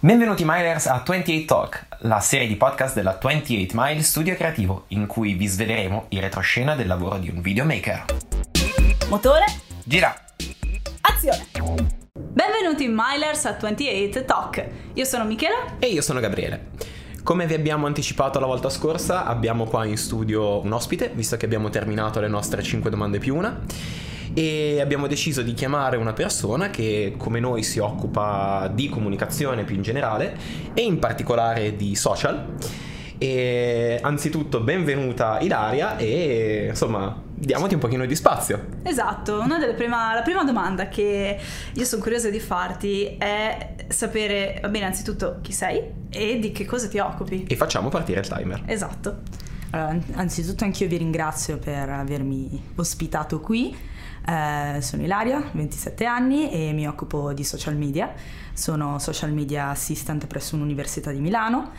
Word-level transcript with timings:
Benvenuti 0.00 0.44
Milers 0.46 0.86
a 0.86 1.02
28 1.04 1.44
Talk, 1.44 1.86
la 2.02 2.20
serie 2.20 2.46
di 2.46 2.54
podcast 2.54 2.94
della 2.94 3.18
28 3.20 3.72
Mile 3.74 4.00
Studio 4.02 4.36
Creativo, 4.36 4.84
in 4.88 5.06
cui 5.06 5.34
vi 5.34 5.48
sveleremo 5.48 6.06
il 6.10 6.20
retroscena 6.20 6.76
del 6.76 6.86
lavoro 6.86 7.18
di 7.18 7.28
un 7.28 7.40
videomaker. 7.40 8.04
Motore, 9.08 9.46
Gira! 9.82 10.14
azione! 11.00 11.48
Benvenuti 12.16 12.86
Milers 12.88 13.46
a 13.46 13.56
28 13.60 14.24
Talk. 14.24 14.68
Io 14.92 15.04
sono 15.04 15.24
Michela. 15.24 15.78
E 15.80 15.86
io 15.88 16.00
sono 16.00 16.20
Gabriele. 16.20 16.68
Come 17.24 17.48
vi 17.48 17.54
abbiamo 17.54 17.86
anticipato 17.86 18.38
la 18.38 18.46
volta 18.46 18.70
scorsa, 18.70 19.24
abbiamo 19.24 19.64
qua 19.64 19.84
in 19.84 19.96
studio 19.96 20.62
un 20.62 20.70
ospite, 20.70 21.10
visto 21.12 21.36
che 21.36 21.44
abbiamo 21.44 21.70
terminato 21.70 22.20
le 22.20 22.28
nostre 22.28 22.62
5 22.62 22.88
domande 22.88 23.18
più 23.18 23.34
una. 23.34 23.62
E 24.38 24.80
abbiamo 24.80 25.08
deciso 25.08 25.42
di 25.42 25.52
chiamare 25.52 25.96
una 25.96 26.12
persona 26.12 26.70
che, 26.70 27.14
come 27.16 27.40
noi, 27.40 27.64
si 27.64 27.80
occupa 27.80 28.70
di 28.72 28.88
comunicazione 28.88 29.64
più 29.64 29.74
in 29.74 29.82
generale 29.82 30.38
e 30.74 30.82
in 30.82 31.00
particolare 31.00 31.74
di 31.74 31.96
social. 31.96 32.54
E 33.18 33.98
anzitutto, 34.00 34.60
benvenuta 34.60 35.40
Ilaria 35.40 35.96
e 35.96 36.66
insomma, 36.68 37.20
diamoti 37.34 37.74
un 37.74 37.80
pochino 37.80 38.06
di 38.06 38.14
spazio. 38.14 38.64
Esatto, 38.84 39.40
una 39.40 39.58
delle 39.58 39.74
prima, 39.74 40.14
la 40.14 40.22
prima 40.22 40.44
domanda 40.44 40.86
che 40.86 41.36
io 41.72 41.84
sono 41.84 42.00
curiosa 42.00 42.30
di 42.30 42.38
farti 42.38 43.16
è 43.18 43.74
sapere, 43.88 44.60
va 44.62 44.68
bene, 44.68 44.84
anzitutto 44.84 45.38
chi 45.42 45.50
sei 45.50 45.82
e 46.10 46.38
di 46.38 46.52
che 46.52 46.64
cosa 46.64 46.86
ti 46.86 47.00
occupi. 47.00 47.44
E 47.48 47.56
facciamo 47.56 47.88
partire 47.88 48.20
il 48.20 48.28
timer. 48.28 48.62
Esatto. 48.66 49.16
Allora, 49.70 49.90
an- 49.90 50.02
anzitutto 50.12 50.62
anch'io 50.62 50.86
vi 50.86 50.96
ringrazio 50.96 51.58
per 51.58 51.88
avermi 51.88 52.70
ospitato 52.76 53.40
qui. 53.40 53.87
Eh, 54.28 54.82
sono 54.82 55.02
Ilaria, 55.02 55.42
27 55.52 56.04
anni 56.04 56.50
e 56.50 56.72
mi 56.72 56.86
occupo 56.86 57.32
di 57.32 57.44
social 57.44 57.76
media. 57.76 58.12
Sono 58.52 58.98
social 58.98 59.32
media 59.32 59.70
assistant 59.70 60.26
presso 60.26 60.56
l'Università 60.58 61.10
di 61.12 61.20
Milano 61.20 61.70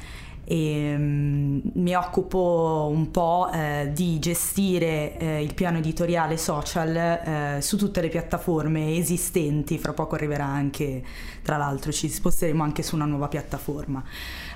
e 0.45 0.95
mm, 0.97 1.59
mi 1.73 1.93
occupo 1.93 2.89
un 2.91 3.11
po' 3.11 3.51
eh, 3.53 3.91
di 3.93 4.17
gestire 4.17 5.15
eh, 5.19 5.43
il 5.43 5.53
piano 5.53 5.77
editoriale 5.77 6.37
social 6.37 6.95
eh, 6.95 7.61
su 7.61 7.77
tutte 7.77 8.01
le 8.01 8.09
piattaforme 8.09 8.97
esistenti. 8.97 9.77
Fra 9.77 9.93
poco 9.93 10.15
arriverà 10.15 10.45
anche, 10.45 11.03
tra 11.43 11.55
l'altro, 11.55 11.91
ci 11.91 12.09
sposteremo 12.09 12.63
anche 12.63 12.81
su 12.81 12.95
una 12.95 13.05
nuova 13.05 13.27
piattaforma. 13.27 14.03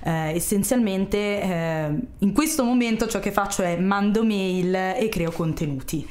Eh, 0.04 0.34
essenzialmente 0.34 1.18
eh, 1.18 1.96
in 2.18 2.34
questo 2.34 2.64
momento 2.64 3.06
ciò 3.06 3.20
che 3.20 3.32
faccio 3.32 3.62
è 3.62 3.78
mando 3.78 4.24
mail 4.26 4.74
e 4.74 5.10
creo 5.12 5.30
contenuti. 5.30 6.08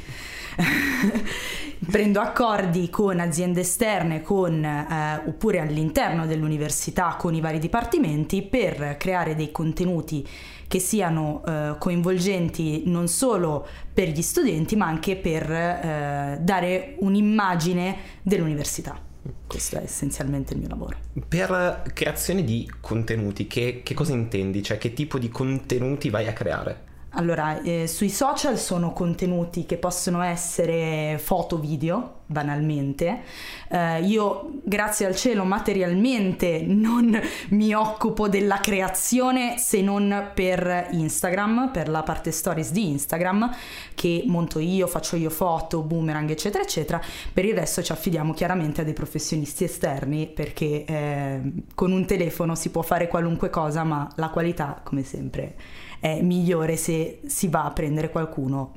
Prendo 1.91 2.21
accordi 2.21 2.89
con 2.91 3.19
aziende 3.19 3.61
esterne 3.61 4.23
con, 4.23 4.65
eh, 4.65 5.21
oppure 5.27 5.59
all'interno 5.59 6.27
dell'università 6.27 7.17
con 7.19 7.35
i 7.35 7.41
vari 7.41 7.59
dipartimenti 7.59 8.43
per 8.43 8.97
creare 8.97 9.35
dei 9.35 9.51
contenuti 9.51 10.27
che 10.69 10.79
siano 10.79 11.43
eh, 11.45 11.75
coinvolgenti 11.79 12.85
non 12.87 13.09
solo 13.09 13.67
per 13.93 14.09
gli 14.09 14.23
studenti 14.23 14.77
ma 14.77 14.87
anche 14.87 15.17
per 15.17 15.51
eh, 15.51 16.39
dare 16.41 16.95
un'immagine 17.01 17.97
dell'università. 18.23 18.99
Questo 19.47 19.79
è 19.79 19.83
essenzialmente 19.83 20.55
il 20.55 20.61
mio 20.61 20.69
lavoro. 20.69 20.97
Per 21.29 21.83
creazione 21.93 22.45
di 22.45 22.71
contenuti, 22.81 23.47
che, 23.47 23.83
che 23.85 23.95
cosa 23.95 24.13
intendi? 24.13 24.63
Cioè, 24.63 24.79
che 24.79 24.93
tipo 24.95 25.19
di 25.19 25.29
contenuti 25.29 26.11
vai 26.11 26.27
a 26.29 26.33
creare? 26.33 26.91
Allora, 27.15 27.61
eh, 27.61 27.87
sui 27.87 28.09
social 28.09 28.59
sono 28.59 28.93
contenuti 28.93 29.67
che 29.67 29.77
possono 29.77 30.23
essere 30.23 31.19
foto, 31.23 31.59
video, 31.59 32.21
banalmente. 32.25 33.21
Eh, 33.69 34.03
io, 34.03 34.61
grazie 34.65 35.05
al 35.05 35.15
cielo, 35.15 35.45
materialmente 35.45 36.65
non 36.67 37.21
mi 37.51 37.75
occupo 37.75 38.29
della 38.31 38.61
creazione 38.61 39.59
se 39.59 39.83
non 39.83 40.31
per 40.33 40.89
Instagram, 40.93 41.71
per 41.71 41.91
la 41.91 42.03
parte 42.03 42.31
stories 42.31 42.73
di 42.73 42.89
Instagram, 42.89 43.55
che 43.95 44.25
monto 44.27 44.59
io, 44.59 44.87
faccio 44.87 45.17
io 45.17 45.29
foto, 45.29 45.83
boomerang, 45.83 46.31
eccetera, 46.31 46.65
eccetera. 46.65 46.99
Per 47.31 47.45
il 47.45 47.55
resto 47.55 47.83
ci 47.83 47.93
affidiamo 47.93 48.33
chiaramente 48.33 48.81
a 48.81 48.85
dei 48.85 48.95
professionisti 48.95 49.65
esterni 49.65 50.29
perché 50.29 50.85
eh, 50.87 51.41
con 51.75 51.93
un 51.93 52.07
telefono 52.07 52.55
si 52.55 52.71
può 52.71 52.81
fare 52.81 53.07
qualunque 53.07 53.51
cosa, 53.51 53.85
ma 53.85 54.11
la 54.17 54.31
qualità, 54.31 54.81
come 54.83 55.03
sempre, 55.03 55.57
è 56.03 56.21
migliore 56.21 56.77
se 56.77 57.21
si 57.27 57.47
va 57.47 57.65
a 57.65 57.71
prendere 57.71 58.11
qualcuno 58.11 58.73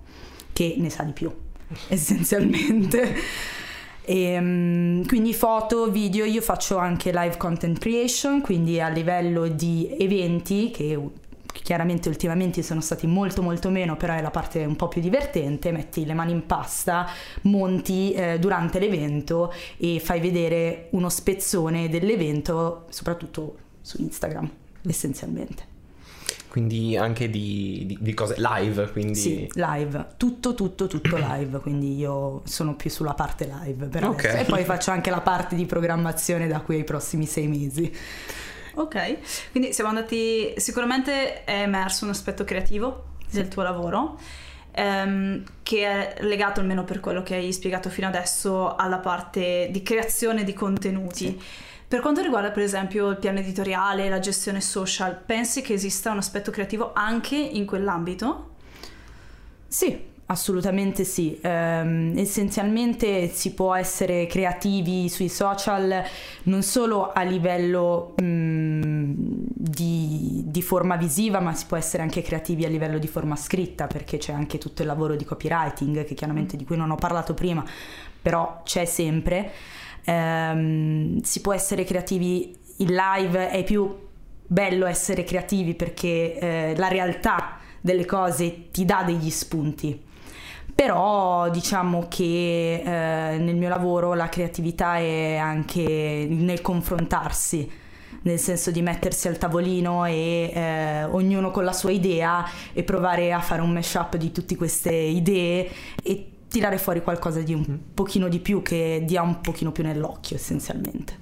che 0.53 0.75
ne 0.77 0.91
sa 0.91 1.01
di 1.01 1.11
più, 1.11 1.33
essenzialmente. 1.89 3.15
E, 4.03 4.37
um, 4.37 5.03
quindi 5.07 5.33
foto, 5.33 5.89
video, 5.89 6.23
io 6.23 6.41
faccio 6.41 6.77
anche 6.77 7.11
live 7.11 7.35
content 7.37 7.79
creation, 7.79 8.41
quindi 8.41 8.79
a 8.79 8.89
livello 8.89 9.47
di 9.47 9.89
eventi 9.97 10.69
che 10.69 10.99
chiaramente 11.63 12.09
ultimamente 12.09 12.61
sono 12.61 12.79
stati 12.79 13.07
molto 13.07 13.41
molto 13.41 13.71
meno, 13.71 13.97
però 13.97 14.13
è 14.13 14.21
la 14.21 14.29
parte 14.29 14.63
un 14.63 14.75
po' 14.75 14.87
più 14.87 15.01
divertente, 15.01 15.71
metti 15.71 16.05
le 16.05 16.13
mani 16.13 16.31
in 16.31 16.45
pasta, 16.45 17.07
monti 17.43 18.13
eh, 18.13 18.37
durante 18.37 18.77
l'evento 18.77 19.51
e 19.77 19.99
fai 19.99 20.19
vedere 20.19 20.89
uno 20.91 21.09
spezzone 21.09 21.89
dell'evento, 21.89 22.85
soprattutto 22.89 23.57
su 23.81 23.99
Instagram, 23.99 24.47
essenzialmente. 24.85 25.73
Quindi 26.55 26.95
anche 26.95 27.29
di, 27.29 27.83
di, 27.85 27.97
di 27.99 28.13
cose 28.13 28.35
live, 28.37 28.89
quindi... 28.93 29.13
Sì, 29.15 29.49
live, 29.55 30.07
tutto, 30.15 30.55
tutto, 30.55 30.87
tutto 30.87 31.17
live, 31.19 31.59
quindi 31.59 31.97
io 31.97 32.43
sono 32.45 32.77
più 32.77 32.89
sulla 32.89 33.13
parte 33.13 33.45
live 33.61 33.87
per 33.87 34.05
Ok. 34.05 34.23
adesso. 34.23 34.37
E 34.37 34.45
poi 34.45 34.63
faccio 34.63 34.91
anche 34.91 35.09
la 35.09 35.19
parte 35.19 35.57
di 35.57 35.65
programmazione 35.65 36.47
da 36.47 36.61
qui 36.61 36.77
ai 36.77 36.83
prossimi 36.85 37.25
sei 37.25 37.49
mesi. 37.49 37.91
Ok, 38.75 39.17
quindi 39.51 39.73
siamo 39.73 39.89
andati, 39.89 40.53
sicuramente 40.55 41.43
è 41.43 41.63
emerso 41.63 42.05
un 42.05 42.11
aspetto 42.11 42.45
creativo 42.45 43.15
del 43.31 43.49
tuo 43.49 43.61
lavoro. 43.63 44.17
ehm, 44.71 45.43
che 45.61 45.85
è 45.85 46.23
legato 46.23 46.61
almeno 46.61 46.85
per 46.85 47.01
quello 47.01 47.21
che 47.21 47.35
hai 47.35 47.51
spiegato 47.51 47.89
fino 47.89 48.07
adesso 48.07 48.75
alla 48.77 48.99
parte 48.99 49.67
di 49.71 49.81
creazione 49.83 50.45
di 50.45 50.53
contenuti. 50.53 51.37
Per 51.95 52.03
quanto 52.03 52.21
riguarda 52.21 52.51
per 52.51 52.61
esempio 52.61 53.09
il 53.11 53.15
piano 53.15 53.39
editoriale, 53.39 54.09
la 54.09 54.19
gestione 54.19 54.59
social, 54.59 55.17
pensi 55.17 55.61
che 55.61 55.71
esista 55.71 56.11
un 56.11 56.17
aspetto 56.17 56.51
creativo 56.51 56.91
anche 56.93 57.37
in 57.37 57.65
quell'ambito? 57.65 58.49
Sì, 59.65 59.97
assolutamente 60.25 61.05
sì. 61.05 61.39
Ehm, 61.41 62.11
essenzialmente 62.17 63.29
si 63.29 63.53
può 63.53 63.73
essere 63.73 64.27
creativi 64.27 65.07
sui 65.07 65.29
social 65.29 66.03
non 66.43 66.63
solo 66.63 67.13
a 67.13 67.21
livello 67.21 68.13
mm, 68.21 69.13
di, 69.53 70.43
di 70.47 70.61
forma 70.61 70.97
visiva, 70.97 71.39
ma 71.39 71.53
si 71.53 71.65
può 71.65 71.77
essere 71.77 72.03
anche 72.03 72.21
creativi 72.21 72.65
a 72.65 72.67
livello 72.67 72.97
di 72.97 73.07
forma 73.07 73.37
scritta, 73.37 73.87
perché 73.87 74.17
c'è 74.17 74.33
anche 74.33 74.57
tutto 74.57 74.81
il 74.81 74.89
lavoro 74.89 75.15
di 75.15 75.23
copywriting, 75.23 76.03
che 76.03 76.13
chiaramente 76.13 76.57
di 76.57 76.65
cui 76.65 76.75
non 76.75 76.91
ho 76.91 76.95
parlato 76.95 77.33
prima, 77.33 77.63
però 78.21 78.63
c'è 78.65 78.83
sempre. 78.83 79.51
Ehm, 80.05 81.21
si 81.21 81.41
può 81.41 81.53
essere 81.53 81.83
creativi 81.83 82.55
in 82.77 82.93
live, 82.93 83.49
è 83.49 83.63
più 83.63 84.03
bello 84.47 84.85
essere 84.85 85.23
creativi 85.23 85.73
perché 85.73 86.37
eh, 86.37 86.73
la 86.77 86.87
realtà 86.87 87.57
delle 87.81 88.05
cose 88.05 88.71
ti 88.71 88.85
dà 88.85 89.03
degli 89.03 89.29
spunti. 89.29 90.03
Però 90.73 91.49
diciamo 91.49 92.07
che 92.09 92.81
eh, 92.83 93.37
nel 93.37 93.55
mio 93.55 93.69
lavoro 93.69 94.13
la 94.13 94.27
creatività 94.27 94.97
è 94.97 95.35
anche 95.37 96.27
nel 96.29 96.61
confrontarsi, 96.61 97.71
nel 98.23 98.39
senso 98.39 98.71
di 98.71 98.81
mettersi 98.81 99.27
al 99.27 99.37
tavolino 99.37 100.05
e 100.05 100.51
eh, 100.53 101.03
ognuno 101.05 101.51
con 101.51 101.63
la 101.63 101.71
sua 101.71 101.91
idea 101.91 102.43
e 102.73 102.83
provare 102.83 103.31
a 103.31 103.39
fare 103.39 103.61
un 103.61 103.71
mashup 103.71 104.17
di 104.17 104.31
tutte 104.31 104.57
queste 104.57 104.91
idee 104.91 105.69
e 106.03 106.34
tirare 106.55 106.77
fuori 106.77 107.01
qualcosa 107.01 107.41
di 107.41 107.53
un 107.53 107.79
pochino 107.93 108.29
di 108.29 108.39
più 108.39 108.61
che 108.61 109.03
dia 109.05 109.21
un 109.21 109.41
pochino 109.41 109.73
più 109.73 109.83
nell'occhio 109.83 110.37
essenzialmente. 110.37 111.17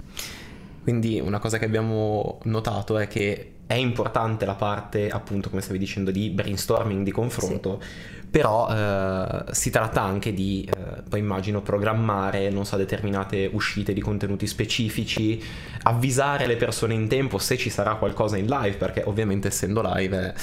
Quindi 0.83 1.19
una 1.19 1.39
cosa 1.39 1.57
che 1.57 1.65
abbiamo 1.65 2.37
notato 2.43 2.99
è 2.99 3.07
che 3.07 3.53
è 3.65 3.73
importante 3.73 4.45
la 4.45 4.53
parte, 4.53 5.09
appunto, 5.09 5.49
come 5.49 5.61
stavi 5.61 5.79
dicendo, 5.79 6.11
di 6.11 6.29
brainstorming, 6.29 7.03
di 7.03 7.09
confronto, 7.09 7.81
però 8.29 8.67
eh, 8.69 9.45
si 9.51 9.71
tratta 9.71 10.01
anche 10.01 10.33
di, 10.33 10.69
eh, 10.71 11.01
poi 11.09 11.19
immagino, 11.19 11.61
programmare, 11.61 12.51
non 12.51 12.65
so, 12.65 12.77
determinate 12.77 13.49
uscite 13.51 13.93
di 13.93 14.01
contenuti 14.01 14.45
specifici, 14.45 15.41
avvisare 15.83 16.45
le 16.45 16.57
persone 16.57 16.93
in 16.93 17.07
tempo 17.07 17.39
se 17.39 17.57
ci 17.57 17.71
sarà 17.71 17.95
qualcosa 17.95 18.37
in 18.37 18.45
live, 18.45 18.75
perché 18.75 19.01
ovviamente 19.05 19.47
essendo 19.47 19.81
live 19.83 20.17
è, 20.17 20.33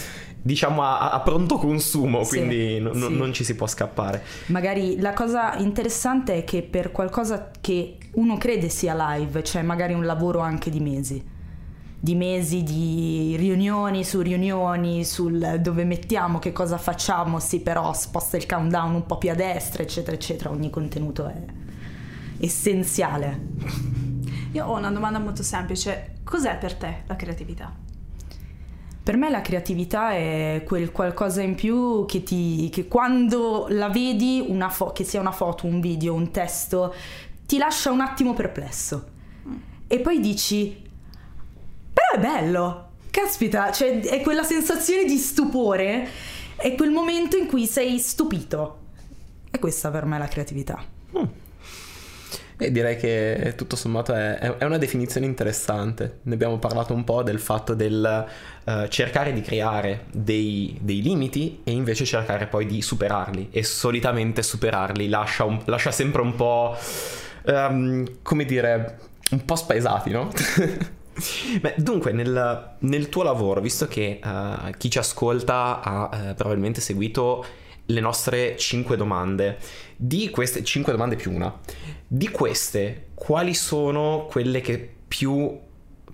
diciamo, 0.42 0.82
a, 0.82 1.10
a 1.10 1.20
pronto 1.20 1.56
consumo, 1.58 2.25
Sì, 2.25 2.37
quindi 2.38 2.78
no- 2.81 2.94
sì. 2.94 3.16
non 3.16 3.32
ci 3.32 3.44
si 3.44 3.54
può 3.54 3.66
scappare. 3.66 4.22
Magari 4.46 4.98
la 5.00 5.12
cosa 5.12 5.56
interessante 5.56 6.34
è 6.37 6.44
che 6.44 6.62
per 6.62 6.90
qualcosa 6.92 7.50
che 7.60 7.96
uno 8.12 8.37
crede 8.38 8.69
sia 8.69 8.94
live, 9.16 9.42
c'è 9.42 9.62
magari 9.62 9.92
un 9.94 10.04
lavoro 10.04 10.40
anche 10.40 10.70
di 10.70 10.81
mesi. 10.81 11.38
Di 12.02 12.14
mesi 12.14 12.62
di 12.62 13.34
riunioni 13.37 14.04
su 14.04 14.22
riunioni, 14.22 15.04
sul 15.04 15.58
dove 15.60 15.84
mettiamo, 15.84 16.38
che 16.38 16.50
cosa 16.50 16.78
facciamo, 16.78 17.38
sì, 17.40 17.60
però 17.60 17.92
sposta 17.92 18.38
il 18.38 18.46
countdown 18.46 18.94
un 18.94 19.04
po' 19.04 19.19
più 19.19 19.31
a 19.31 19.34
destra, 19.34 19.82
eccetera, 19.82 20.16
eccetera. 20.16 20.50
Ogni 20.50 20.70
contenuto 20.70 21.26
è 21.26 21.44
essenziale. 22.38 23.38
Io 24.52 24.64
ho 24.66 24.78
una 24.78 24.90
domanda 24.90 25.19
molto 25.19 25.42
semplice. 25.42 26.14
Cos'è 26.25 26.56
per 26.56 26.75
te 26.75 27.02
la 27.06 27.16
creatività? 27.16 27.70
Per 29.10 29.18
me 29.18 29.28
la 29.28 29.40
creatività 29.40 30.12
è 30.12 30.62
quel 30.64 30.92
qualcosa 30.92 31.42
in 31.42 31.56
più 31.56 32.04
che, 32.06 32.22
ti, 32.22 32.68
che 32.70 32.86
quando 32.86 33.66
la 33.68 33.88
vedi, 33.88 34.46
fo- 34.68 34.92
che 34.92 35.02
sia 35.02 35.18
una 35.18 35.32
foto, 35.32 35.66
un 35.66 35.80
video, 35.80 36.14
un 36.14 36.30
testo, 36.30 36.94
ti 37.44 37.58
lascia 37.58 37.90
un 37.90 38.02
attimo 38.02 38.34
perplesso. 38.34 39.08
E 39.88 39.98
poi 39.98 40.20
dici, 40.20 40.80
però 41.92 42.06
è 42.14 42.20
bello, 42.20 42.90
caspita, 43.10 43.72
cioè 43.72 43.98
è 43.98 44.20
quella 44.20 44.44
sensazione 44.44 45.04
di 45.04 45.16
stupore, 45.16 46.08
è 46.54 46.76
quel 46.76 46.92
momento 46.92 47.36
in 47.36 47.48
cui 47.48 47.66
sei 47.66 47.98
stupito. 47.98 48.78
E 49.50 49.58
questa 49.58 49.90
per 49.90 50.04
me 50.04 50.14
è 50.14 50.18
la 50.20 50.28
creatività. 50.28 50.80
Mm. 51.18 51.24
Beh, 52.60 52.72
direi 52.72 52.98
che 52.98 53.54
tutto 53.56 53.74
sommato 53.74 54.12
è, 54.12 54.36
è, 54.36 54.64
una 54.66 54.76
definizione 54.76 55.24
interessante. 55.24 56.18
Ne 56.24 56.34
abbiamo 56.34 56.58
parlato 56.58 56.92
un 56.92 57.04
po' 57.04 57.22
del 57.22 57.38
fatto 57.38 57.72
del 57.72 58.26
uh, 58.66 58.86
cercare 58.88 59.32
di 59.32 59.40
creare 59.40 60.04
dei, 60.12 60.76
dei, 60.78 61.00
limiti 61.00 61.60
e 61.64 61.70
invece 61.70 62.04
cercare 62.04 62.48
poi 62.48 62.66
di 62.66 62.82
superarli. 62.82 63.48
E 63.50 63.62
solitamente 63.62 64.42
superarli 64.42 65.08
lascia, 65.08 65.44
un, 65.44 65.58
lascia 65.64 65.90
sempre 65.90 66.20
un 66.20 66.34
po', 66.34 66.76
um, 67.46 68.06
come 68.20 68.44
dire, 68.44 68.98
un 69.30 69.42
po' 69.42 69.56
spaesati, 69.56 70.10
no? 70.10 70.28
Beh, 71.62 71.76
dunque, 71.78 72.12
nel, 72.12 72.74
nel, 72.80 73.08
tuo 73.08 73.22
lavoro, 73.22 73.62
visto 73.62 73.88
che 73.88 74.20
uh, 74.22 74.70
chi 74.76 74.90
ci 74.90 74.98
ascolta 74.98 75.80
ha 75.80 76.10
uh, 76.12 76.34
probabilmente 76.34 76.82
seguito 76.82 77.42
le 77.92 78.00
nostre 78.00 78.56
5 78.56 78.96
domande, 78.96 79.58
di 79.96 80.31
queste 80.31 80.62
5 80.64 80.92
domande 80.92 81.16
più 81.16 81.32
una, 81.32 81.58
di 82.06 82.28
queste 82.28 83.08
quali 83.14 83.54
sono 83.54 84.26
quelle 84.31 84.60
che 84.60 84.94
più 85.06 85.58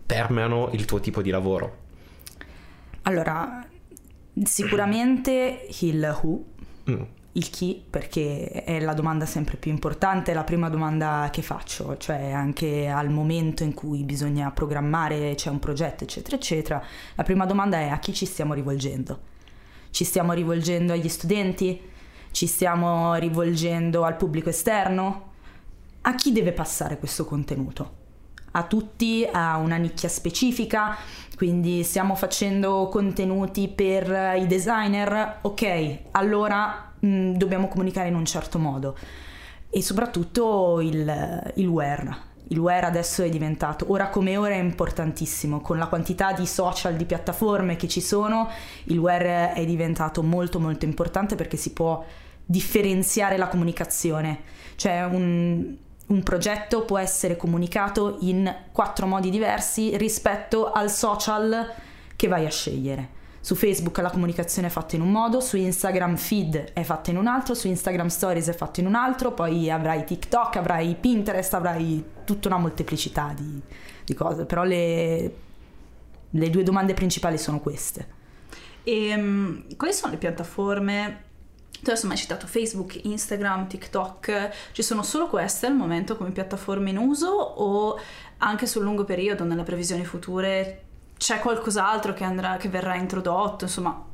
permeano 0.05 0.70
il 0.73 0.84
tuo 0.84 1.00
tipo 1.00 1.23
di 1.23 1.31
lavoro? 1.31 1.84
Allora, 3.02 3.67
sicuramente 4.44 5.67
il 5.81 6.19
who, 6.23 6.44
mm 6.90 7.02
il 7.37 7.50
chi 7.50 7.82
perché 7.88 8.49
è 8.64 8.81
la 8.81 8.94
domanda 8.94 9.26
sempre 9.26 9.56
più 9.56 9.70
importante, 9.70 10.31
è 10.31 10.34
la 10.34 10.44
prima 10.44 10.69
domanda 10.69 11.28
che 11.31 11.43
faccio, 11.43 11.96
cioè 11.99 12.31
anche 12.31 12.88
al 12.88 13.11
momento 13.11 13.62
in 13.62 13.75
cui 13.75 14.05
bisogna 14.05 14.50
programmare, 14.50 15.34
c'è 15.34 15.50
un 15.50 15.58
progetto, 15.58 16.05
eccetera, 16.05 16.37
eccetera, 16.37 16.82
la 17.14 17.23
prima 17.23 17.44
domanda 17.44 17.78
è 17.78 17.88
a 17.88 17.99
chi 17.99 18.14
ci 18.14 18.25
stiamo 18.25 18.55
rivolgendo? 18.55 19.34
Ci 19.91 20.05
stiamo 20.05 20.33
rivolgendo 20.33 20.93
agli 20.93 21.09
studenti? 21.09 21.81
Ci 22.31 22.47
stiamo 22.47 23.15
rivolgendo 23.15 24.05
al 24.05 24.17
pubblico 24.17 24.49
esterno? 24.49 25.33
A 26.03 26.15
chi 26.15 26.33
deve 26.33 26.53
passare 26.53 26.99
questo 26.99 27.25
contenuto? 27.25 28.05
A 28.53 28.65
tutti, 28.65 29.29
a 29.31 29.56
una 29.56 29.77
nicchia 29.77 30.09
specifica, 30.09 30.97
quindi 31.37 31.83
stiamo 31.83 32.15
facendo 32.15 32.88
contenuti 32.91 33.69
per 33.69 34.37
i 34.38 34.47
designer, 34.47 35.38
ok, 35.43 35.99
allora 36.12 36.93
mh, 36.99 37.06
mm, 37.06 37.33
dobbiamo 37.35 37.69
comunicare 37.69 38.09
in 38.09 38.15
un 38.15 38.25
certo 38.25 38.59
modo 38.59 38.97
e 39.71 39.83
soprattutto 39.83 40.81
il, 40.81 41.53
il 41.56 41.67
where. 41.67 42.25
Il 42.48 42.58
where 42.58 42.87
adesso 42.87 43.22
è 43.22 43.28
diventato, 43.28 43.90
ora 43.90 44.08
come 44.08 44.37
ora 44.37 44.54
è 44.54 44.58
importantissimo, 44.58 45.60
con 45.60 45.78
la 45.78 45.88
quantità 45.88 46.32
di 46.32 46.46
social, 46.46 46.94
di 46.94 47.04
piattaforme 47.04 47.75
che 47.75 47.88
ci 47.88 48.00
sono, 48.00 48.48
il 48.84 48.98
where 48.98 49.52
è 49.52 49.64
diventato 49.64 50.22
molto 50.22 50.60
molto 50.60 50.84
importante 50.84 51.34
perché 51.34 51.56
si 51.56 51.72
può 51.72 52.04
differenziare 52.44 53.37
la 53.37 53.48
comunicazione. 53.48 54.43
Cioè 54.76 55.04
un, 55.04 55.75
un 56.06 56.22
progetto 56.22 56.84
può 56.84 56.98
essere 56.98 57.37
comunicato 57.37 58.19
in 58.20 58.54
quattro 58.70 59.06
modi 59.06 59.31
diversi 59.31 59.96
rispetto 59.96 60.70
al 60.70 60.90
social 60.90 61.72
che 62.14 62.28
vai 62.28 62.46
a 62.46 62.50
scegliere. 62.50 63.15
Su 63.46 63.54
Facebook 63.54 63.96
la 63.98 64.10
comunicazione 64.10 64.66
è 64.66 64.70
fatta 64.72 64.96
in 64.96 65.02
un 65.02 65.12
modo, 65.12 65.38
su 65.38 65.56
Instagram 65.56 66.16
feed 66.16 66.72
è 66.72 66.82
fatta 66.82 67.10
in 67.10 67.16
un 67.16 67.28
altro, 67.28 67.54
su 67.54 67.69
Instagram 67.69 68.08
Stories 68.08 68.48
è 68.48 68.52
fatta 68.52 68.81
in 68.81 68.87
un 68.87 68.96
altro, 68.96 69.31
poi 69.34 69.70
avrai 69.70 70.02
TikTok, 70.02 70.56
avrai 70.56 70.96
Pinterest, 70.98 71.54
avrai 71.54 72.04
tutta 72.25 72.48
una 72.48 72.58
molteplicità 72.58 73.32
di, 73.37 73.62
di 74.04 74.14
cose, 74.14 74.46
però 74.46 74.64
le, 74.64 75.34
le, 76.28 76.50
due 76.50 76.64
domande 76.64 76.93
principali 76.93 77.38
sono 77.38 77.60
queste. 77.60 78.08
E 78.82 79.14
um, 79.14 79.76
quali 79.76 79.92
sono 79.92 80.10
le 80.10 80.19
piattaforme? 80.19 81.22
Tu 81.70 81.90
adesso 81.90 82.06
mi 82.06 82.14
hai 82.14 82.19
citato 82.19 82.49
Facebook, 82.49 82.99
Instagram, 83.04 83.69
TikTok, 83.69 84.50
ci 84.72 84.82
sono 84.82 85.04
solo 85.04 85.28
queste 85.28 85.66
al 85.66 85.76
momento 85.76 86.16
come 86.16 86.32
piattaforme 86.32 86.90
in 86.90 86.99
uso 86.99 87.28
o 87.28 87.96
anche 88.38 88.66
sul 88.66 88.82
lungo 88.82 89.04
periodo, 89.04 89.44
nelle 89.44 89.62
previsioni 89.62 90.04
future, 90.04 90.86
c'è 91.16 91.38
qualcos'altro 91.40 92.12
che, 92.12 92.24
andrà, 92.24 92.56
che 92.56 92.68
verrà 92.68 92.94
introdotto, 92.96 93.64
insomma, 93.64 94.04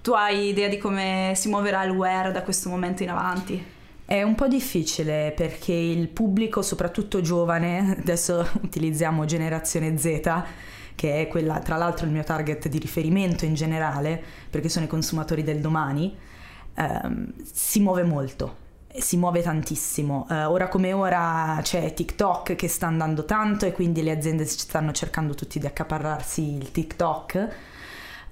tu 0.00 0.12
hai 0.12 0.48
idea 0.48 0.68
di 0.68 0.78
come 0.78 1.32
si 1.36 1.48
muoverà 1.48 1.84
il 1.84 1.90
wear 1.90 2.32
da 2.32 2.42
questo 2.42 2.68
momento 2.68 3.02
in 3.02 3.10
avanti? 3.10 3.64
È 4.04 4.22
un 4.22 4.34
po' 4.34 4.48
difficile 4.48 5.32
perché 5.34 5.72
il 5.72 6.08
pubblico, 6.08 6.60
soprattutto 6.62 7.20
giovane, 7.20 7.96
adesso 8.00 8.46
utilizziamo 8.62 9.24
generazione 9.24 9.96
Z, 9.96 10.42
che 10.94 11.20
è 11.20 11.28
quella 11.28 11.58
tra 11.60 11.76
l'altro 11.76 12.06
il 12.06 12.12
mio 12.12 12.24
target 12.24 12.68
di 12.68 12.78
riferimento 12.78 13.44
in 13.44 13.54
generale, 13.54 14.22
perché 14.50 14.68
sono 14.68 14.84
i 14.84 14.88
consumatori 14.88 15.42
del 15.42 15.60
domani, 15.60 16.14
ehm, 16.74 17.32
si 17.44 17.80
muove 17.80 18.02
molto 18.02 18.61
si 18.98 19.16
muove 19.16 19.42
tantissimo. 19.42 20.26
Uh, 20.28 20.34
ora 20.50 20.68
come 20.68 20.92
ora 20.92 21.58
c'è 21.62 21.94
TikTok 21.94 22.54
che 22.54 22.68
sta 22.68 22.86
andando 22.86 23.24
tanto 23.24 23.66
e 23.66 23.72
quindi 23.72 24.02
le 24.02 24.10
aziende 24.10 24.44
stanno 24.44 24.92
cercando 24.92 25.34
tutti 25.34 25.58
di 25.58 25.66
accaparrarsi 25.66 26.56
il 26.56 26.70
TikTok. 26.70 27.48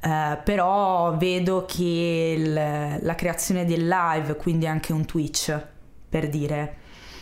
Uh, 0.03 0.39
però 0.45 1.17
vedo 1.17 1.65
che 1.67 2.35
il, 2.37 2.53
la 2.53 3.15
creazione 3.15 3.65
del 3.65 3.87
live, 3.87 4.37
quindi 4.37 4.67
anche 4.67 4.93
un 4.93 5.05
Twitch, 5.05 5.59
per 6.09 6.29
dire, 6.29 6.77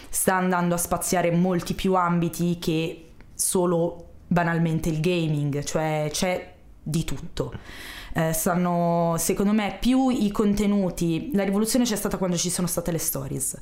sta 0.09 0.35
andando 0.35 0.75
a 0.75 0.79
spaziare 0.79 1.31
molti 1.31 1.75
più 1.75 1.95
ambiti 1.95 2.59
che 2.59 3.11
solo 3.35 4.07
banalmente 4.27 4.89
il 4.89 5.01
gaming, 5.01 5.63
cioè 5.65 6.09
c'è 6.11 6.55
di 6.83 7.05
tutto 7.05 7.53
eh, 8.15 8.33
sanno, 8.33 9.15
secondo 9.19 9.53
me, 9.53 9.77
più 9.81 10.09
i 10.09 10.31
contenuti. 10.31 11.31
La 11.35 11.45
rivoluzione 11.45 11.85
c'è 11.85 11.97
stata 11.97 12.17
quando 12.17 12.37
ci 12.37 12.51
sono 12.51 12.67
state 12.67 12.91
le 12.91 12.99
stories. 12.99 13.61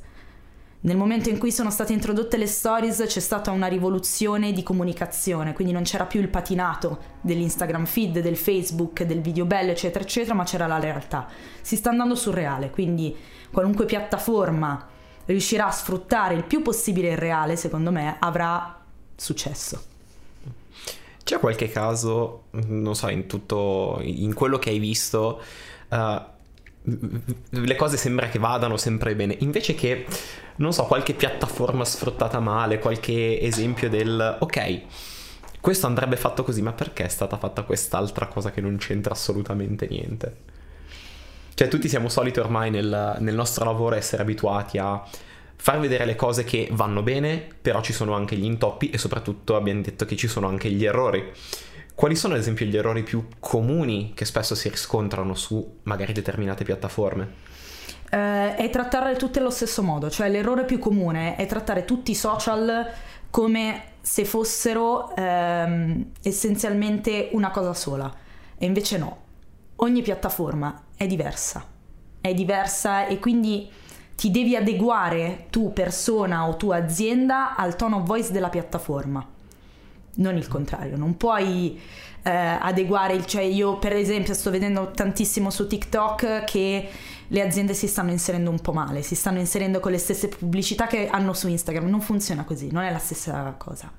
Nel 0.78 0.96
momento 0.96 1.30
in 1.30 1.38
cui 1.38 1.50
sono 1.50 1.70
state 1.70 1.92
introdotte 1.92 2.36
le 2.36 2.46
stories 2.46 3.02
c'è 3.06 3.18
stata 3.18 3.50
una 3.50 3.66
rivoluzione 3.66 4.52
di 4.52 4.62
comunicazione, 4.62 5.52
quindi 5.52 5.72
non 5.72 5.82
c'era 5.82 6.04
più 6.04 6.20
il 6.20 6.28
patinato 6.28 6.98
dell'Instagram 7.22 7.86
feed, 7.86 8.20
del 8.20 8.36
Facebook, 8.36 9.02
del 9.02 9.20
video 9.20 9.46
bello, 9.46 9.72
eccetera, 9.72 10.04
eccetera, 10.04 10.34
ma 10.34 10.44
c'era 10.44 10.66
la 10.66 10.78
realtà. 10.78 11.26
Si 11.60 11.74
sta 11.74 11.90
andando 11.90 12.14
sul 12.14 12.34
reale, 12.34 12.70
quindi 12.70 13.16
qualunque 13.50 13.84
piattaforma 13.84 14.86
riuscirà 15.24 15.66
a 15.66 15.72
sfruttare 15.72 16.34
il 16.34 16.44
più 16.44 16.62
possibile 16.62 17.10
il 17.10 17.18
reale, 17.18 17.56
secondo 17.56 17.90
me, 17.90 18.16
avrà 18.20 18.80
successo. 19.16 19.94
C'è 21.26 21.40
qualche 21.40 21.68
caso, 21.68 22.44
non 22.52 22.94
so, 22.94 23.08
in 23.08 23.26
tutto, 23.26 23.98
in 24.00 24.32
quello 24.32 24.60
che 24.60 24.70
hai 24.70 24.78
visto, 24.78 25.42
uh, 25.88 26.20
le 27.48 27.74
cose 27.74 27.96
sembra 27.96 28.28
che 28.28 28.38
vadano 28.38 28.76
sempre 28.76 29.16
bene, 29.16 29.34
invece 29.40 29.74
che, 29.74 30.06
non 30.58 30.72
so, 30.72 30.84
qualche 30.84 31.14
piattaforma 31.14 31.84
sfruttata 31.84 32.38
male, 32.38 32.78
qualche 32.78 33.40
esempio 33.40 33.88
del, 33.88 34.36
ok, 34.38 34.82
questo 35.60 35.88
andrebbe 35.88 36.14
fatto 36.16 36.44
così, 36.44 36.62
ma 36.62 36.72
perché 36.72 37.06
è 37.06 37.08
stata 37.08 37.36
fatta 37.38 37.62
quest'altra 37.62 38.28
cosa 38.28 38.52
che 38.52 38.60
non 38.60 38.76
c'entra 38.76 39.12
assolutamente 39.12 39.88
niente? 39.88 40.36
Cioè, 41.54 41.66
tutti 41.66 41.88
siamo 41.88 42.08
soliti 42.08 42.38
ormai 42.38 42.70
nel, 42.70 43.16
nel 43.18 43.34
nostro 43.34 43.64
lavoro 43.64 43.96
essere 43.96 44.22
abituati 44.22 44.78
a 44.78 45.02
far 45.56 45.80
vedere 45.80 46.04
le 46.04 46.16
cose 46.16 46.44
che 46.44 46.68
vanno 46.72 47.02
bene, 47.02 47.44
però 47.60 47.80
ci 47.80 47.92
sono 47.92 48.14
anche 48.14 48.36
gli 48.36 48.44
intoppi 48.44 48.90
e 48.90 48.98
soprattutto 48.98 49.56
abbiamo 49.56 49.82
detto 49.82 50.04
che 50.04 50.16
ci 50.16 50.28
sono 50.28 50.48
anche 50.48 50.70
gli 50.70 50.84
errori. 50.84 51.32
Quali 51.94 52.14
sono 52.14 52.34
ad 52.34 52.40
esempio 52.40 52.66
gli 52.66 52.76
errori 52.76 53.02
più 53.02 53.26
comuni 53.40 54.12
che 54.14 54.26
spesso 54.26 54.54
si 54.54 54.68
riscontrano 54.68 55.34
su 55.34 55.78
magari 55.84 56.12
determinate 56.12 56.62
piattaforme? 56.62 57.54
Eh, 58.10 58.54
è 58.54 58.70
trattare 58.70 59.16
tutte 59.16 59.38
allo 59.38 59.50
stesso 59.50 59.82
modo, 59.82 60.10
cioè 60.10 60.28
l'errore 60.28 60.64
più 60.64 60.78
comune 60.78 61.36
è 61.36 61.46
trattare 61.46 61.84
tutti 61.84 62.10
i 62.10 62.14
social 62.14 62.86
come 63.30 63.94
se 64.00 64.24
fossero 64.24 65.14
ehm, 65.16 66.12
essenzialmente 66.22 67.30
una 67.32 67.50
cosa 67.50 67.74
sola. 67.74 68.14
E 68.58 68.66
invece 68.66 68.98
no, 68.98 69.18
ogni 69.76 70.02
piattaforma 70.02 70.84
è 70.96 71.06
diversa, 71.06 71.66
è 72.20 72.32
diversa 72.34 73.06
e 73.06 73.18
quindi 73.18 73.68
ti 74.16 74.30
devi 74.30 74.56
adeguare 74.56 75.46
tu 75.50 75.72
persona 75.72 76.48
o 76.48 76.56
tua 76.56 76.76
azienda 76.76 77.54
al 77.54 77.76
tone 77.76 77.96
of 77.96 78.06
voice 78.06 78.32
della 78.32 78.48
piattaforma. 78.48 79.24
Non 80.14 80.36
il 80.36 80.48
contrario, 80.48 80.96
non 80.96 81.16
puoi 81.16 81.78
eh, 82.22 82.30
adeguare 82.30 83.14
il 83.14 83.26
cioè 83.26 83.42
io 83.42 83.78
per 83.78 83.92
esempio 83.92 84.34
sto 84.34 84.50
vedendo 84.50 84.90
tantissimo 84.90 85.50
su 85.50 85.66
TikTok 85.66 86.44
che 86.44 86.88
le 87.28 87.40
aziende 87.42 87.74
si 87.74 87.86
stanno 87.86 88.10
inserendo 88.10 88.50
un 88.50 88.60
po' 88.60 88.72
male, 88.72 89.02
si 89.02 89.14
stanno 89.14 89.38
inserendo 89.38 89.80
con 89.80 89.92
le 89.92 89.98
stesse 89.98 90.28
pubblicità 90.28 90.86
che 90.86 91.08
hanno 91.08 91.34
su 91.34 91.48
Instagram, 91.48 91.88
non 91.88 92.00
funziona 92.00 92.44
così, 92.44 92.70
non 92.70 92.84
è 92.84 92.90
la 92.90 92.98
stessa 92.98 93.54
cosa. 93.58 93.90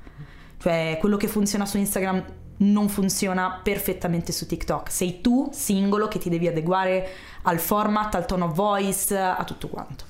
Cioè, 0.59 0.97
quello 0.99 1.17
che 1.17 1.27
funziona 1.27 1.65
su 1.65 1.77
Instagram 1.77 2.23
non 2.57 2.89
funziona 2.89 3.59
perfettamente 3.61 4.31
su 4.31 4.47
TikTok. 4.47 4.91
Sei 4.91 5.21
tu, 5.21 5.49
singolo, 5.51 6.07
che 6.07 6.19
ti 6.19 6.29
devi 6.29 6.47
adeguare 6.47 7.07
al 7.43 7.59
format, 7.59 8.15
al 8.15 8.25
tone 8.25 8.45
of 8.45 8.55
voice, 8.55 9.15
a 9.15 9.43
tutto 9.43 9.67
quanto. 9.67 10.06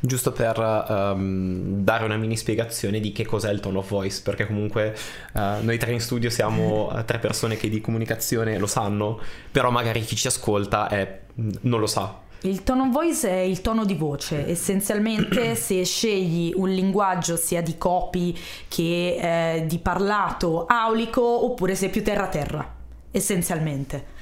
Giusto 0.00 0.32
per 0.32 0.58
um, 0.58 1.82
dare 1.82 2.04
una 2.04 2.16
mini 2.16 2.36
spiegazione 2.36 3.00
di 3.00 3.12
che 3.12 3.26
cos'è 3.26 3.50
il 3.50 3.60
tone 3.60 3.78
of 3.78 3.88
voice, 3.88 4.20
perché 4.22 4.46
comunque 4.46 4.94
uh, 5.34 5.62
noi 5.62 5.78
tre 5.78 5.92
in 5.92 6.00
studio 6.00 6.30
siamo 6.30 6.90
tre 7.04 7.18
persone 7.18 7.56
che 7.56 7.68
di 7.68 7.80
comunicazione 7.80 8.58
lo 8.58 8.66
sanno, 8.66 9.20
però 9.50 9.70
magari 9.70 10.00
chi 10.00 10.16
ci 10.16 10.26
ascolta 10.26 10.88
è, 10.88 11.20
non 11.34 11.80
lo 11.80 11.86
sa. 11.86 12.26
Il 12.42 12.62
tone 12.62 12.82
of 12.82 12.90
voice 12.90 13.28
è 13.28 13.40
il 13.40 13.60
tono 13.60 13.84
di 13.84 13.94
voce, 13.94 14.46
essenzialmente 14.46 15.56
se 15.56 15.84
scegli 15.84 16.52
un 16.54 16.70
linguaggio 16.70 17.36
sia 17.36 17.60
di 17.60 17.76
copy 17.76 18.36
che 18.68 19.56
eh, 19.56 19.66
di 19.66 19.78
parlato 19.78 20.64
aulico 20.66 21.44
oppure 21.44 21.74
se 21.74 21.86
è 21.86 21.90
più 21.90 22.04
terra-terra, 22.04 22.76
essenzialmente. 23.10 24.16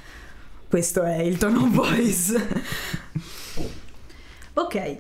Questo 0.67 1.03
è 1.03 1.19
il 1.19 1.37
tone 1.37 1.59
of 1.59 1.69
voice. 1.69 2.49
ok. 4.55 4.99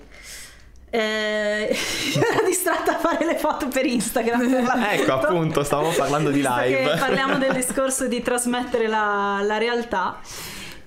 Eh, 0.96 1.76
ero 2.16 2.46
distratta 2.46 2.96
a 2.96 2.98
fare 2.98 3.26
le 3.26 3.36
foto 3.36 3.68
per 3.68 3.84
Instagram. 3.84 4.64
ecco, 4.90 5.12
appunto, 5.12 5.62
stavamo 5.62 5.90
parlando 5.90 6.30
di 6.30 6.40
live. 6.42 6.96
parliamo 6.98 7.36
del 7.36 7.52
discorso 7.52 8.06
di 8.06 8.22
trasmettere 8.22 8.86
la, 8.86 9.42
la 9.42 9.58
realtà 9.58 10.18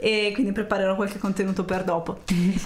e 0.02 0.32
quindi 0.34 0.54
preparerò 0.54 0.96
qualche 0.96 1.20
contenuto 1.20 1.66
per 1.66 1.84
dopo. 1.84 2.20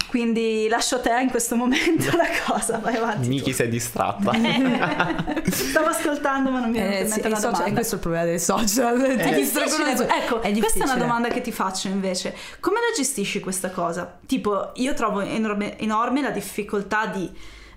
Quindi 0.06 0.68
lascio 0.68 0.96
a 0.96 1.00
te 1.00 1.18
in 1.20 1.30
questo 1.30 1.56
momento 1.56 2.16
la 2.16 2.28
cosa, 2.46 2.78
vai 2.78 2.94
avanti. 2.94 3.26
Miki 3.26 3.52
si 3.52 3.62
è 3.62 3.68
distratta. 3.68 4.30
Stavo 5.50 5.88
ascoltando 5.88 6.50
ma 6.50 6.60
non 6.60 6.70
mi 6.70 6.78
è 6.78 7.00
eh, 7.02 7.08
sì, 7.08 7.28
la 7.28 7.34
social, 7.34 7.72
questo 7.72 7.94
è 7.94 7.96
il 7.96 8.02
problema 8.02 8.24
dei 8.24 8.38
social. 8.38 9.00
È 9.02 9.34
difficile. 9.34 9.92
Ecco, 10.16 10.42
è 10.42 10.56
questa 10.56 10.84
è 10.84 10.86
una 10.86 10.96
domanda 10.96 11.28
che 11.28 11.40
ti 11.40 11.50
faccio 11.50 11.88
invece. 11.88 12.36
Come 12.60 12.76
la 12.76 12.94
gestisci 12.96 13.40
questa 13.40 13.70
cosa? 13.70 14.16
Tipo, 14.26 14.70
io 14.74 14.94
trovo 14.94 15.20
enorme, 15.20 15.76
enorme 15.78 16.22
la 16.22 16.30
difficoltà 16.30 17.06
di... 17.06 17.28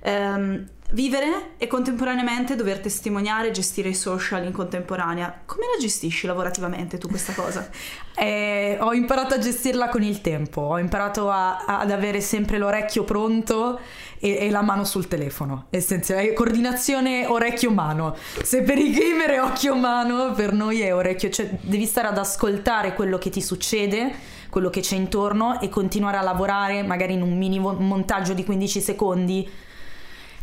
Um, 0.04 0.66
Vivere 0.92 1.56
e 1.58 1.68
contemporaneamente 1.68 2.56
dover 2.56 2.80
testimoniare 2.80 3.50
e 3.50 3.52
gestire 3.52 3.90
i 3.90 3.94
social 3.94 4.46
in 4.46 4.54
contemporanea. 4.54 5.42
Come 5.46 5.64
la 5.76 5.82
gestisci 5.82 6.28
lavorativamente 6.28 6.98
tu 6.98 7.10
questa 7.10 7.34
cosa? 7.34 7.70
eh, 8.16 8.78
ho 8.80 8.94
imparato 8.94 9.34
a 9.34 9.38
gestirla 9.38 9.90
con 9.90 10.02
il 10.02 10.22
tempo, 10.22 10.62
ho 10.62 10.80
imparato 10.80 11.30
a, 11.30 11.58
a, 11.66 11.80
ad 11.80 11.92
avere 11.92 12.22
sempre 12.22 12.58
l'orecchio 12.58 13.04
pronto 13.04 13.82
e, 14.18 14.38
e 14.38 14.50
la 14.50 14.62
mano 14.62 14.86
sul 14.86 15.10
telefono. 15.10 15.66
Essenziale, 15.72 16.32
coordinazione 16.32 17.26
orecchio-mano. 17.26 18.16
Se 18.42 18.62
per 18.62 18.78
i 18.78 18.90
gamer 18.92 19.32
è 19.32 19.42
occhio-mano, 19.42 20.32
per 20.32 20.54
noi 20.54 20.80
è 20.80 20.96
orecchio, 20.96 21.30
cioè 21.30 21.50
devi 21.60 21.86
stare 21.86 22.08
ad 22.08 22.18
ascoltare 22.18 22.94
quello 22.94 23.18
che 23.18 23.30
ti 23.30 23.42
succede, 23.42 24.10
quello 24.50 24.70
che 24.70 24.80
c'è 24.80 24.96
intorno 24.96 25.60
e 25.60 25.68
continuare 25.68 26.16
a 26.16 26.22
lavorare 26.22 26.82
magari 26.82 27.12
in 27.12 27.22
un 27.22 27.38
mini 27.38 27.60
montaggio 27.60 28.32
di 28.32 28.46
15 28.46 28.80
secondi 28.80 29.66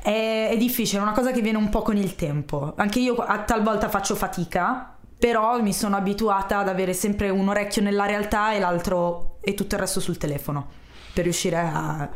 è, 0.05 0.51
è 0.51 0.57
difficile, 0.59 0.99
è 0.99 1.03
una 1.03 1.13
cosa 1.13 1.31
che 1.31 1.41
viene 1.41 1.57
un 1.57 1.71
po' 1.71 1.81
con 1.81 1.97
il 1.97 2.15
tempo. 2.15 2.75
Anche 2.77 2.99
io 2.99 3.15
a 3.15 3.39
talvolta 3.39 3.89
faccio 3.89 4.15
fatica, 4.15 4.95
però 5.19 5.63
mi 5.63 5.73
sono 5.73 5.97
abituata 5.97 6.59
ad 6.59 6.69
avere 6.69 6.93
sempre 6.93 7.31
un 7.31 7.49
orecchio 7.49 7.81
nella 7.81 8.05
realtà 8.05 8.53
e 8.53 8.59
l'altro 8.59 9.39
e 9.41 9.55
tutto 9.55 9.77
il 9.77 9.81
resto 9.81 10.01
sul 10.01 10.19
telefono 10.19 10.69
per 11.15 11.25
riuscire 11.25 11.57
a 11.57 12.07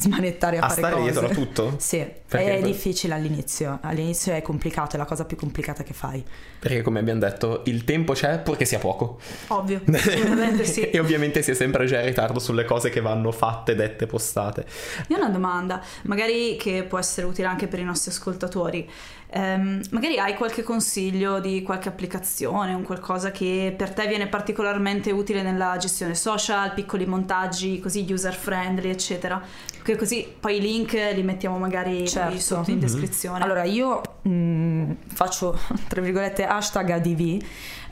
smanettare 0.00 0.58
a, 0.58 0.64
a 0.64 0.68
fare 0.68 0.80
stare 0.80 0.94
cose. 0.94 1.10
dietro 1.10 1.26
a 1.26 1.30
tutto? 1.30 1.74
sì, 1.78 2.06
Perché 2.26 2.58
è 2.58 2.62
difficile 2.62 3.14
all'inizio. 3.14 3.80
All'inizio 3.82 4.32
è 4.32 4.40
complicato, 4.40 4.94
è 4.94 4.98
la 4.98 5.04
cosa 5.04 5.24
più 5.24 5.36
complicata 5.36 5.82
che 5.82 5.92
fai. 5.92 6.24
Perché 6.58 6.80
come 6.82 7.00
abbiamo 7.00 7.18
detto, 7.18 7.62
il 7.66 7.84
tempo 7.84 8.12
c'è 8.12 8.38
purché 8.38 8.64
sia 8.64 8.78
poco. 8.78 9.18
Ovvio, 9.48 9.82
assolutamente 9.92 10.64
sì. 10.64 10.82
e 10.82 10.98
ovviamente 10.98 11.42
si 11.42 11.50
è 11.50 11.54
sempre 11.54 11.86
già 11.86 11.98
in 11.98 12.06
ritardo 12.06 12.38
sulle 12.38 12.64
cose 12.64 12.88
che 12.88 13.00
vanno 13.00 13.32
fatte, 13.32 13.74
dette, 13.74 14.06
postate. 14.06 14.64
Io 15.08 15.16
ho 15.16 15.20
una 15.20 15.30
domanda, 15.30 15.82
magari 16.02 16.56
che 16.56 16.84
può 16.84 16.98
essere 16.98 17.26
utile 17.26 17.48
anche 17.48 17.66
per 17.66 17.80
i 17.80 17.84
nostri 17.84 18.10
ascoltatori. 18.10 18.88
Um, 19.32 19.80
magari 19.90 20.18
hai 20.18 20.34
qualche 20.34 20.64
consiglio 20.64 21.38
di 21.38 21.62
qualche 21.62 21.88
applicazione, 21.88 22.74
un 22.74 22.82
qualcosa 22.82 23.30
che 23.30 23.72
per 23.76 23.92
te 23.92 24.08
viene 24.08 24.26
particolarmente 24.26 25.12
utile 25.12 25.42
nella 25.42 25.76
gestione 25.76 26.16
social, 26.16 26.74
piccoli 26.74 27.06
montaggi 27.06 27.78
così 27.78 28.04
user 28.08 28.34
friendly, 28.34 28.90
eccetera. 28.90 29.40
Che 29.82 29.96
così 29.96 30.26
poi 30.38 30.56
i 30.56 30.60
link 30.60 30.92
li 31.14 31.22
mettiamo 31.22 31.58
magari 31.58 32.08
certo. 32.08 32.38
sotto 32.40 32.70
in 32.70 32.76
mhm. 32.76 32.82
descrizione. 32.82 33.44
Allora 33.44 33.62
io 33.62 34.00
mh, 34.22 34.30
mm, 34.30 34.90
faccio 35.14 35.56
tra 35.86 36.00
virgolette 36.00 36.44
hashtag 36.44 36.90
ADV. 36.90 37.42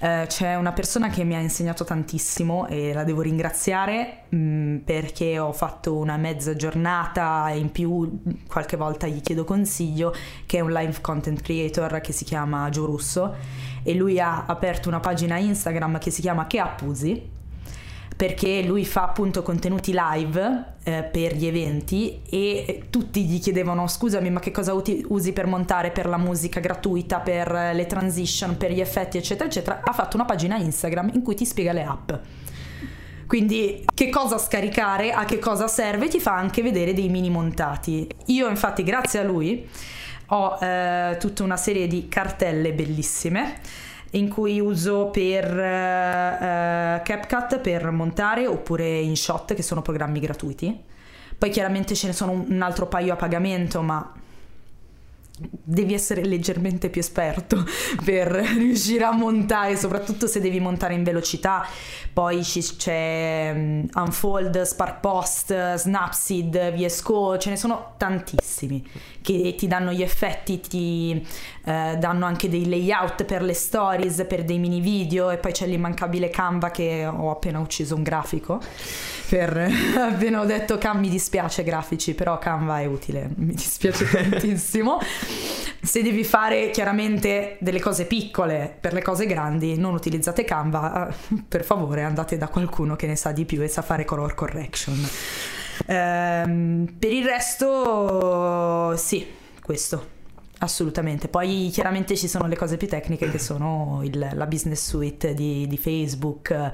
Eh, 0.00 0.26
c'è 0.28 0.55
una 0.55 0.73
persona 0.73 1.09
che 1.09 1.25
mi 1.25 1.35
ha 1.35 1.40
insegnato 1.40 1.83
tantissimo 1.85 2.69
e 2.69 2.93
la 2.93 3.02
devo 3.02 3.21
ringraziare 3.21 4.23
mh, 4.28 4.37
mm, 4.37 4.76
perché 4.78 5.38
ho 5.38 5.52
fatto 5.52 5.97
una 5.97 6.17
mezza 6.17 6.55
giornata 6.55 7.50
e 7.50 7.59
in 7.59 7.73
più 7.73 8.21
qualche 8.47 8.76
volta 8.76 9.09
gli 9.09 9.21
chiedo 9.21 9.45
consiglio, 9.45 10.14
che 10.47 10.59
è 10.59 10.61
un 10.61 10.71
live 10.71 11.00
content 11.00 11.40
creator 11.43 12.00
che 12.00 12.12
si 12.12 12.25
chiama 12.25 12.69
Gio 12.69 12.87
Russo. 12.87 13.35
E 13.83 13.95
lui 13.95 14.21
ha 14.21 14.45
aperto 14.47 14.88
una 14.88 15.00
pagina 15.00 15.37
Instagram 15.38 15.99
che 15.99 16.11
si 16.11 16.21
chiama 16.21 16.47
Che 16.47 16.59
Appusi 16.59 17.37
perché 18.19 18.63
lui 18.63 18.85
fa 18.85 19.05
appunto 19.05 19.45
contenuti 19.45 19.95
live 19.95 20.65
eh, 20.83 21.05
per 21.05 21.37
gli 21.37 21.47
eventi 21.47 22.21
e 22.29 22.87
tutti 22.91 23.25
gli 23.25 23.39
chiedevano 23.39 23.87
scusami 23.87 24.29
ma 24.29 24.41
che 24.41 24.51
cosa 24.51 24.75
usi 24.75 25.33
per 25.33 25.47
montare 25.47 25.93
per 25.93 26.07
la 26.07 26.17
musica 26.17 26.59
gratuita, 26.59 27.21
per 27.21 27.49
le 27.73 27.87
transition, 27.87 28.57
per 28.57 28.73
gli 28.73 28.81
effetti 28.81 29.19
eccetera 29.19 29.49
eccetera, 29.49 29.83
ha 29.85 29.93
fatto 29.93 30.17
una 30.17 30.25
pagina 30.25 30.57
Instagram 30.57 31.13
in 31.15 31.23
cui 31.23 31.37
ti 31.37 31.45
spiega 31.45 31.73
le 31.73 31.85
app. 31.85 32.13
Quindi 33.29 33.85
che 33.95 34.11
cosa 34.11 34.37
scaricare, 34.37 35.13
a 35.13 35.25
che 35.25 35.39
cosa 35.39 35.69
serve, 35.69 36.09
ti 36.09 36.19
fa 36.19 36.35
anche 36.35 36.61
vedere 36.61 36.95
dei 36.95 37.09
mini 37.09 37.31
montati. 37.31 38.09
Io 38.27 38.49
infatti 38.49 38.83
grazie 38.83 39.21
a 39.21 39.23
lui 39.23 39.65
ho 40.31 40.59
eh, 40.61 41.17
tutta 41.21 41.45
una 41.45 41.57
serie 41.57 41.87
di 41.87 42.09
cartelle 42.09 42.73
bellissime 42.73 43.61
in 44.12 44.29
cui 44.29 44.61
uso 44.61 45.07
per 45.07 45.45
uh, 45.45 47.03
CapCut 47.03 47.59
per 47.61 47.91
montare 47.91 48.47
oppure 48.47 48.99
InShot 49.00 49.55
che 49.55 49.62
sono 49.62 49.83
programmi 49.83 50.21
gratuiti. 50.21 50.87
Poi 51.37 51.50
chiaramente 51.50 51.95
ce 51.95 52.09
ne 52.09 52.12
sono 52.12 52.33
un 52.33 52.62
altro 52.62 52.87
paio 52.87 53.12
a 53.12 53.17
pagamento, 53.17 53.81
ma 53.81 54.12
devi 55.41 55.95
essere 55.95 56.25
leggermente 56.25 56.91
più 56.91 57.00
esperto 57.00 57.65
per 58.05 58.29
riuscire 58.29 59.05
a 59.05 59.12
montare, 59.12 59.77
soprattutto 59.77 60.27
se 60.27 60.41
devi 60.41 60.59
montare 60.59 60.95
in 60.95 61.05
velocità. 61.05 61.67
Poi 62.12 62.41
c'è 62.41 63.53
um, 63.55 63.87
Unfold, 63.95 64.62
Spark 64.62 65.00
Post, 65.00 65.75
Snapseed, 65.77 66.75
VS 66.75 67.03
Code, 67.03 67.38
ce 67.38 67.50
ne 67.50 67.57
sono 67.57 67.95
tantissimi 67.97 68.85
che 69.23 69.55
ti 69.57 69.67
danno 69.67 69.93
gli 69.93 70.03
effetti, 70.03 70.61
ti 70.61 71.27
eh, 71.65 71.97
danno 71.99 72.25
anche 72.25 72.49
dei 72.49 72.69
layout 72.69 73.25
per 73.25 73.43
le 73.43 73.55
stories, 73.55 74.25
per 74.29 74.45
dei 74.45 74.59
mini 74.59 74.81
video 74.81 75.31
e 75.31 75.39
poi 75.39 75.53
c'è 75.53 75.67
l'immancabile 75.67 76.31
Canva 76.31 76.71
che 76.71 77.07
ho 77.07 77.31
appena 77.31 77.59
ucciso 77.59 77.95
un 77.95 78.03
grafico. 78.03 78.61
Per, 79.29 79.57
appena 79.99 80.41
ho 80.41 80.45
detto 80.45 80.79
Canva 80.79 81.01
mi 81.01 81.11
dispiace 81.11 81.63
grafici, 81.63 82.15
però 82.15 82.39
Canva 82.39 82.81
è 82.81 82.87
utile, 82.87 83.31
mi 83.37 83.53
dispiace 83.53 84.09
tantissimo. 84.11 84.99
Se 85.81 86.03
devi 86.03 86.25
fare 86.25 86.71
chiaramente 86.71 87.57
delle 87.61 87.81
cose 87.81 88.05
piccole 88.05 88.77
per 88.81 88.93
le 88.93 89.03
cose 89.03 89.27
grandi, 89.27 89.77
non 89.77 89.95
utilizzate 89.95 90.45
Canva, 90.45 91.13
per 91.47 91.65
favore 91.65 92.03
andate 92.03 92.37
da 92.37 92.49
qualcuno 92.49 92.97
che 92.97 93.07
ne 93.07 93.17
sa 93.17 93.33
di 93.33 93.45
più 93.45 93.63
e 93.63 93.69
sa 93.69 93.83
fare 93.83 94.05
color 94.05 94.35
correction. 94.35 95.09
Ehm, 95.90 96.97
per 96.99 97.12
il 97.12 97.25
resto, 97.25 98.95
sì, 98.97 99.26
questo. 99.62 100.16
Assolutamente, 100.61 101.28
poi 101.28 101.71
chiaramente 101.73 102.16
ci 102.16 102.26
sono 102.26 102.49
le 102.49 102.57
cose 102.57 102.76
più 102.76 102.88
tecniche 102.88 103.30
che 103.30 103.38
sono 103.38 104.00
il, 104.02 104.30
la 104.33 104.47
business 104.47 104.88
suite 104.88 105.33
di, 105.33 105.68
di 105.68 105.78
Facebook, 105.78 106.73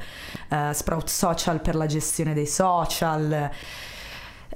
uh, 0.48 0.72
Sprout 0.72 1.08
Social 1.08 1.60
per 1.60 1.74
la 1.74 1.84
gestione 1.84 2.32
dei 2.32 2.46
social. 2.46 3.50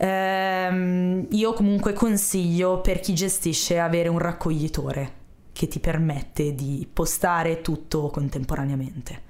Um, 0.01 1.27
io 1.31 1.53
comunque 1.53 1.93
consiglio 1.93 2.81
per 2.81 3.01
chi 3.01 3.15
gestisce 3.15 3.79
avere 3.79 4.09
un 4.09 4.19
raccoglitore 4.19 5.13
che 5.53 5.69
ti 5.69 5.79
permette 5.79 6.55
di 6.55 6.89
postare 6.91 7.61
tutto 7.61 8.09
contemporaneamente. 8.09 9.27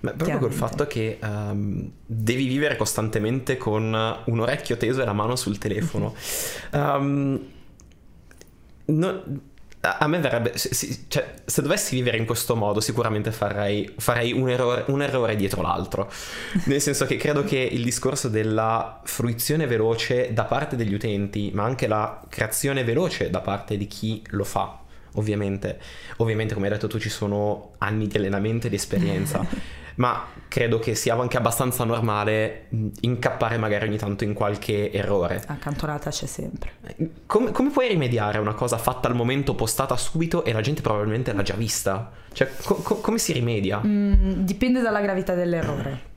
Ma 0.00 0.12
proprio 0.12 0.38
col 0.38 0.52
fatto 0.52 0.86
che 0.86 1.18
um, 1.22 1.90
devi 2.06 2.46
vivere 2.46 2.76
costantemente 2.76 3.56
con 3.58 3.82
un 4.24 4.40
orecchio 4.40 4.76
teso 4.76 5.02
e 5.02 5.04
la 5.04 5.12
mano 5.12 5.36
sul 5.36 5.58
telefono. 5.58 6.14
Um, 6.72 7.38
no, 8.86 9.22
a 9.82 10.06
me 10.08 10.18
verrebbe, 10.18 10.58
se, 10.58 11.04
cioè, 11.08 11.34
se 11.42 11.62
dovessi 11.62 11.94
vivere 11.94 12.18
in 12.18 12.26
questo 12.26 12.54
modo, 12.54 12.80
sicuramente 12.80 13.32
farei, 13.32 13.90
farei 13.96 14.32
un, 14.32 14.50
errore, 14.50 14.84
un, 14.88 15.00
errore, 15.00 15.36
dietro 15.36 15.62
l'altro. 15.62 16.10
Nel 16.64 16.82
senso 16.82 17.06
che 17.06 17.16
credo 17.16 17.44
che 17.44 17.56
il 17.56 17.82
discorso 17.82 18.28
della 18.28 19.00
fruizione 19.04 19.66
veloce 19.66 20.34
da 20.34 20.44
parte 20.44 20.76
degli 20.76 20.92
utenti, 20.92 21.50
ma 21.54 21.64
anche 21.64 21.86
la 21.86 22.20
creazione 22.28 22.84
veloce 22.84 23.30
da 23.30 23.40
parte 23.40 23.78
di 23.78 23.86
chi 23.86 24.22
lo 24.30 24.44
fa, 24.44 24.80
ovviamente. 25.14 25.80
Ovviamente, 26.16 26.52
come 26.52 26.66
hai 26.66 26.72
detto 26.72 26.86
tu, 26.86 26.98
ci 26.98 27.08
sono 27.08 27.72
anni 27.78 28.06
di 28.06 28.18
allenamento 28.18 28.66
e 28.66 28.70
di 28.70 28.76
esperienza. 28.76 29.46
ma 30.00 30.26
credo 30.48 30.78
che 30.78 30.94
sia 30.94 31.14
anche 31.14 31.36
abbastanza 31.36 31.84
normale 31.84 32.68
incappare 33.02 33.58
magari 33.58 33.86
ogni 33.86 33.98
tanto 33.98 34.24
in 34.24 34.32
qualche 34.32 34.90
errore. 34.90 35.42
Accantonata 35.46 36.08
c'è 36.08 36.24
sempre. 36.24 36.72
Come, 37.26 37.52
come, 37.52 37.70
puoi 37.70 37.88
rimediare 37.88 38.38
a 38.38 38.40
una 38.40 38.54
cosa 38.54 38.78
fatta 38.78 39.08
al 39.08 39.14
momento, 39.14 39.54
postata 39.54 39.96
subito 39.98 40.42
e 40.44 40.52
la 40.52 40.62
gente 40.62 40.80
probabilmente 40.80 41.34
l'ha 41.34 41.42
già 41.42 41.54
vista? 41.54 42.10
Cioè, 42.32 42.50
co- 42.64 42.76
co- 42.76 42.96
come 42.96 43.18
si 43.18 43.34
rimedia? 43.34 43.82
Mm, 43.84 44.42
dipende 44.42 44.80
dalla 44.80 45.02
gravità 45.02 45.34
dell'errore. 45.34 46.08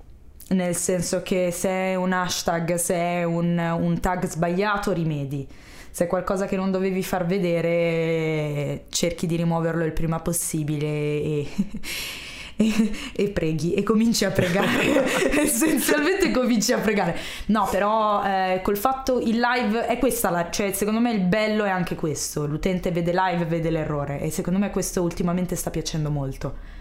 Nel 0.50 0.76
senso 0.76 1.22
che 1.22 1.52
se 1.52 1.70
è 1.70 1.96
un 1.96 2.14
hashtag, 2.14 2.76
se 2.76 2.96
è 2.96 3.24
un, 3.26 3.58
un 3.58 4.00
tag 4.00 4.26
sbagliato, 4.28 4.94
rimedi 4.94 5.46
se 5.92 6.06
è 6.06 6.08
qualcosa 6.08 6.48
che 6.48 6.56
non 6.56 6.72
dovevi 6.72 7.04
far 7.04 7.28
vedere 7.28 8.86
cerchi 8.90 9.28
di 9.28 9.36
rimuoverlo 9.36 9.84
il 9.84 9.92
prima 9.92 10.20
possibile 10.20 10.88
e, 10.88 11.48
e, 12.56 12.92
e 13.16 13.30
preghi 13.30 13.74
e 13.74 13.84
cominci 13.84 14.26
a 14.26 14.32
pregare. 14.32 15.04
Essenzialmente 15.42 16.32
cominci 16.32 16.74
a 16.74 16.80
pregare. 16.80 17.18
No, 17.48 17.68
però 17.70 18.24
eh, 18.24 18.62
col 18.64 18.78
fatto 18.78 19.20
il 19.20 19.40
live 19.40 19.88
è 19.88 19.98
questa 19.98 20.30
la, 20.30 20.50
cioè 20.50 20.72
secondo 20.72 21.00
me 21.00 21.12
il 21.12 21.22
bello 21.22 21.64
è 21.64 21.70
anche 21.70 21.96
questo. 21.96 22.46
L'utente 22.46 22.92
vede 22.92 23.12
live, 23.14 23.46
vede 23.46 23.70
l'errore 23.70 24.20
e 24.22 24.30
secondo 24.30 24.60
me 24.60 24.70
questo 24.70 25.02
ultimamente 25.02 25.56
sta 25.56 25.70
piacendo 25.70 26.10
molto. 26.10 26.72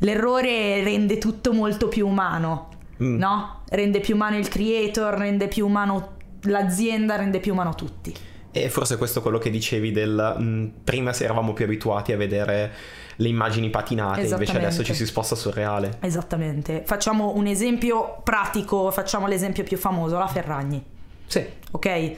L'errore 0.00 0.82
rende 0.82 1.18
tutto 1.18 1.52
molto 1.52 1.88
più 1.88 2.06
umano. 2.06 2.68
Mm. 3.02 3.16
No? 3.16 3.62
Rende 3.68 4.00
più 4.00 4.14
umano 4.14 4.36
il 4.36 4.48
creator, 4.48 5.14
rende 5.14 5.48
più 5.48 5.66
umano 5.66 6.14
l'azienda, 6.42 7.16
rende 7.16 7.40
più 7.40 7.52
umano 7.52 7.74
tutti. 7.74 8.14
E 8.62 8.70
forse 8.70 8.96
questo 8.96 9.18
è 9.18 9.22
quello 9.22 9.38
che 9.38 9.50
dicevi 9.50 9.92
del 9.92 10.34
mh, 10.38 10.42
mm, 10.42 10.66
prima 10.82 11.12
si 11.12 11.24
eravamo 11.24 11.52
più 11.52 11.64
abituati 11.64 12.12
a 12.12 12.16
vedere 12.16 12.72
le 13.16 13.28
immagini 13.28 13.70
patinate, 13.70 14.26
invece 14.26 14.56
adesso 14.56 14.84
ci 14.84 14.94
si 14.94 15.06
sposta 15.06 15.34
sul 15.34 15.52
reale. 15.52 15.98
Esattamente. 16.00 16.82
Facciamo 16.84 17.34
un 17.34 17.46
esempio 17.46 18.20
pratico, 18.22 18.90
facciamo 18.90 19.26
l'esempio 19.26 19.62
più 19.64 19.76
famoso, 19.76 20.18
la 20.18 20.26
Ferragni. 20.26 20.82
Sì. 21.26 21.44
Ok? 21.72 22.16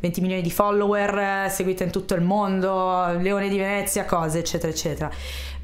20 0.00 0.20
milioni 0.20 0.42
di 0.42 0.50
follower, 0.50 1.50
seguita 1.50 1.82
in 1.82 1.90
tutto 1.90 2.14
il 2.14 2.20
mondo, 2.20 3.16
Leone 3.18 3.48
di 3.48 3.56
Venezia, 3.56 4.04
cose, 4.04 4.40
eccetera, 4.40 4.70
eccetera. 4.70 5.10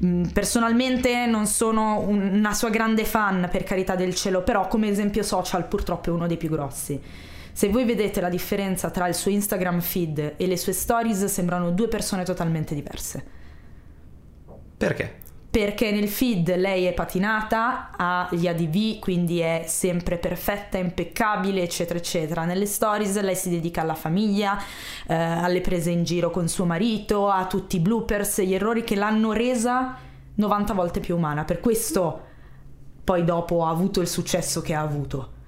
Mm, 0.03 0.25
personalmente 0.25 1.27
non 1.27 1.45
sono 1.45 1.99
una 1.99 2.53
sua 2.53 2.69
grande 2.69 3.05
fan, 3.05 3.47
per 3.51 3.63
carità 3.63 3.95
del 3.95 4.15
cielo, 4.15 4.41
però 4.41 4.67
come 4.67 4.87
esempio 4.87 5.21
social 5.21 5.67
purtroppo 5.67 6.09
è 6.09 6.13
uno 6.13 6.25
dei 6.25 6.37
più 6.37 6.49
grossi. 6.49 6.99
Se 7.53 7.69
voi 7.69 7.85
vedete 7.85 8.21
la 8.21 8.29
differenza 8.29 8.89
tra 8.89 9.07
il 9.07 9.15
suo 9.15 9.31
Instagram 9.31 9.81
feed 9.81 10.33
e 10.37 10.47
le 10.47 10.57
sue 10.57 10.73
stories, 10.73 11.25
sembrano 11.25 11.71
due 11.71 11.87
persone 11.87 12.23
totalmente 12.23 12.73
diverse. 12.73 13.23
Perché? 14.77 15.19
Perché 15.51 15.91
nel 15.91 16.07
feed 16.07 16.55
lei 16.55 16.85
è 16.85 16.93
patinata, 16.93 17.91
ha 17.97 18.29
gli 18.31 18.47
ADV, 18.47 18.99
quindi 18.99 19.39
è 19.39 19.65
sempre 19.67 20.17
perfetta, 20.17 20.77
impeccabile, 20.77 21.61
eccetera, 21.61 21.99
eccetera. 21.99 22.45
Nelle 22.45 22.65
stories 22.65 23.19
lei 23.19 23.35
si 23.35 23.49
dedica 23.49 23.81
alla 23.81 23.93
famiglia, 23.93 24.57
eh, 25.07 25.13
alle 25.13 25.59
prese 25.59 25.91
in 25.91 26.05
giro 26.05 26.31
con 26.31 26.47
suo 26.47 26.65
marito, 26.65 27.29
a 27.29 27.45
tutti 27.47 27.75
i 27.75 27.79
bloopers, 27.79 28.41
gli 28.41 28.53
errori 28.53 28.85
che 28.85 28.95
l'hanno 28.95 29.33
resa 29.33 29.97
90 30.35 30.73
volte 30.73 31.01
più 31.01 31.17
umana. 31.17 31.43
Per 31.43 31.59
questo 31.59 32.21
poi 33.03 33.25
dopo 33.25 33.65
ha 33.65 33.69
avuto 33.69 33.99
il 33.99 34.07
successo 34.07 34.61
che 34.61 34.73
ha 34.73 34.79
avuto. 34.79 35.39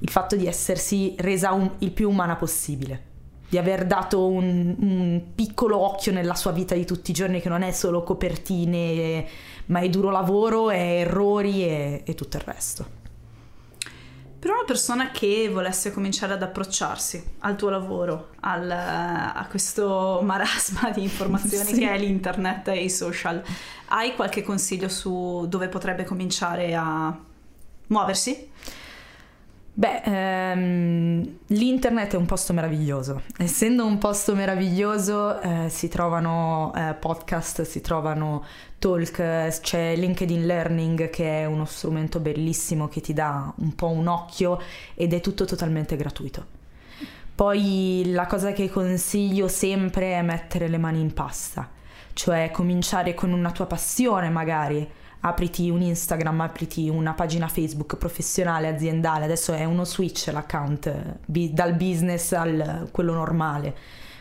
Il 0.00 0.10
fatto 0.10 0.36
di 0.36 0.46
essersi 0.46 1.14
resa 1.18 1.52
un, 1.52 1.70
il 1.78 1.90
più 1.90 2.08
umana 2.08 2.36
possibile 2.36 3.14
di 3.48 3.58
aver 3.58 3.86
dato 3.86 4.26
un, 4.26 4.74
un, 4.78 5.22
piccolo 5.34 5.78
occhio 5.78 6.12
nella 6.12 6.34
sua 6.34 6.50
vita 6.50 6.74
di 6.74 6.84
tutti 6.84 7.10
i 7.12 7.14
giorni 7.14 7.40
che 7.40 7.48
non 7.48 7.62
è 7.62 7.70
solo 7.70 8.02
copertine, 8.02 9.24
ma 9.66 9.80
è 9.80 9.88
duro 9.88 10.10
lavoro, 10.10 10.70
è 10.70 11.00
errori 11.00 11.64
e, 11.64 12.02
e 12.04 12.14
tutto 12.14 12.36
il 12.36 12.42
resto. 12.42 13.04
Per 14.38 14.50
una 14.50 14.64
persona 14.64 15.10
che 15.10 15.48
volesse 15.50 15.92
cominciare 15.92 16.34
ad 16.34 16.42
approcciarsi 16.42 17.36
al 17.40 17.56
tuo 17.56 17.70
lavoro, 17.70 18.30
al, 18.40 18.70
a 18.70 19.46
questo 19.48 20.20
marasma 20.22 20.90
di 20.90 21.02
informazioni 21.02 21.64
sì. 21.72 21.78
che 21.80 21.90
è 21.90 21.98
l'internet 21.98 22.68
e 22.68 22.84
i 22.84 22.90
social, 22.90 23.42
hai 23.86 24.14
qualche 24.14 24.42
consiglio 24.42 24.88
su 24.88 25.46
dove 25.48 25.68
potrebbe 25.68 26.04
cominciare 26.04 26.74
a 26.74 27.16
muoversi? 27.88 28.50
Beh, 29.78 30.00
ehm, 30.04 31.38
l'internet 31.48 32.14
è 32.14 32.16
un 32.16 32.24
posto 32.24 32.54
meraviglioso. 32.54 33.24
Essendo 33.36 33.84
un 33.84 33.98
posto 33.98 34.34
meraviglioso 34.34 35.38
eh, 35.38 35.68
si 35.68 35.88
trovano 35.88 36.72
eh, 36.74 36.94
podcast, 36.94 37.60
si 37.60 37.82
trovano 37.82 38.42
talk, 38.78 39.60
c'è 39.60 39.94
LinkedIn 39.94 40.46
Learning 40.46 41.10
che 41.10 41.42
è 41.42 41.44
uno 41.44 41.66
strumento 41.66 42.20
bellissimo 42.20 42.88
che 42.88 43.02
ti 43.02 43.12
dà 43.12 43.52
un 43.54 43.74
po' 43.74 43.90
un 43.90 44.06
occhio 44.06 44.58
ed 44.94 45.12
è 45.12 45.20
tutto 45.20 45.44
totalmente 45.44 45.94
gratuito. 45.96 46.46
Poi 47.34 48.04
la 48.06 48.24
cosa 48.24 48.52
che 48.52 48.70
consiglio 48.70 49.46
sempre 49.46 50.14
è 50.14 50.22
mettere 50.22 50.68
le 50.68 50.78
mani 50.78 51.00
in 51.00 51.12
pasta, 51.12 51.68
cioè 52.14 52.50
cominciare 52.50 53.12
con 53.12 53.30
una 53.30 53.50
tua 53.50 53.66
passione 53.66 54.30
magari 54.30 54.90
apriti 55.28 55.68
un 55.70 55.82
Instagram, 55.82 56.40
apriti 56.40 56.88
una 56.88 57.14
pagina 57.14 57.48
Facebook 57.48 57.96
professionale, 57.96 58.68
aziendale, 58.68 59.24
adesso 59.24 59.52
è 59.52 59.64
uno 59.64 59.84
switch 59.84 60.28
l'account 60.32 61.18
bi- 61.26 61.52
dal 61.52 61.74
business 61.74 62.32
al 62.32 62.88
quello 62.92 63.12
normale. 63.12 63.74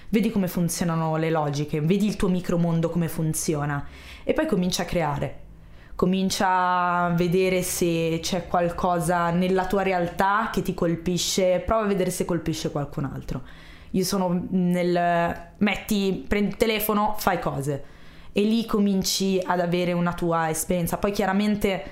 Vedi 0.09 0.31
come 0.31 0.47
funzionano 0.47 1.15
le 1.17 1.29
logiche, 1.29 1.81
vedi 1.81 2.07
il 2.07 2.15
tuo 2.15 2.29
micromondo 2.29 2.89
come 2.89 3.07
funziona 3.07 3.85
e 4.23 4.33
poi 4.33 4.45
comincia 4.45 4.83
a 4.83 4.85
creare. 4.85 5.39
Comincia 5.95 6.47
a 7.05 7.09
vedere 7.09 7.61
se 7.61 8.19
c'è 8.21 8.47
qualcosa 8.47 9.29
nella 9.29 9.65
tua 9.65 9.81
realtà 9.81 10.49
che 10.51 10.61
ti 10.61 10.73
colpisce, 10.73 11.63
prova 11.65 11.83
a 11.83 11.87
vedere 11.87 12.11
se 12.11 12.25
colpisce 12.25 12.71
qualcun 12.71 13.05
altro. 13.05 13.43
Io 13.91 14.03
sono 14.03 14.45
nel 14.49 15.35
metti, 15.57 16.25
prendi 16.27 16.49
il 16.49 16.57
telefono, 16.57 17.15
fai 17.17 17.39
cose 17.39 17.93
e 18.37 18.41
lì 18.41 18.65
cominci 18.65 19.41
ad 19.41 19.61
avere 19.61 19.93
una 19.93 20.11
tua 20.11 20.49
esperienza. 20.49 20.97
Poi 20.97 21.13
chiaramente 21.13 21.83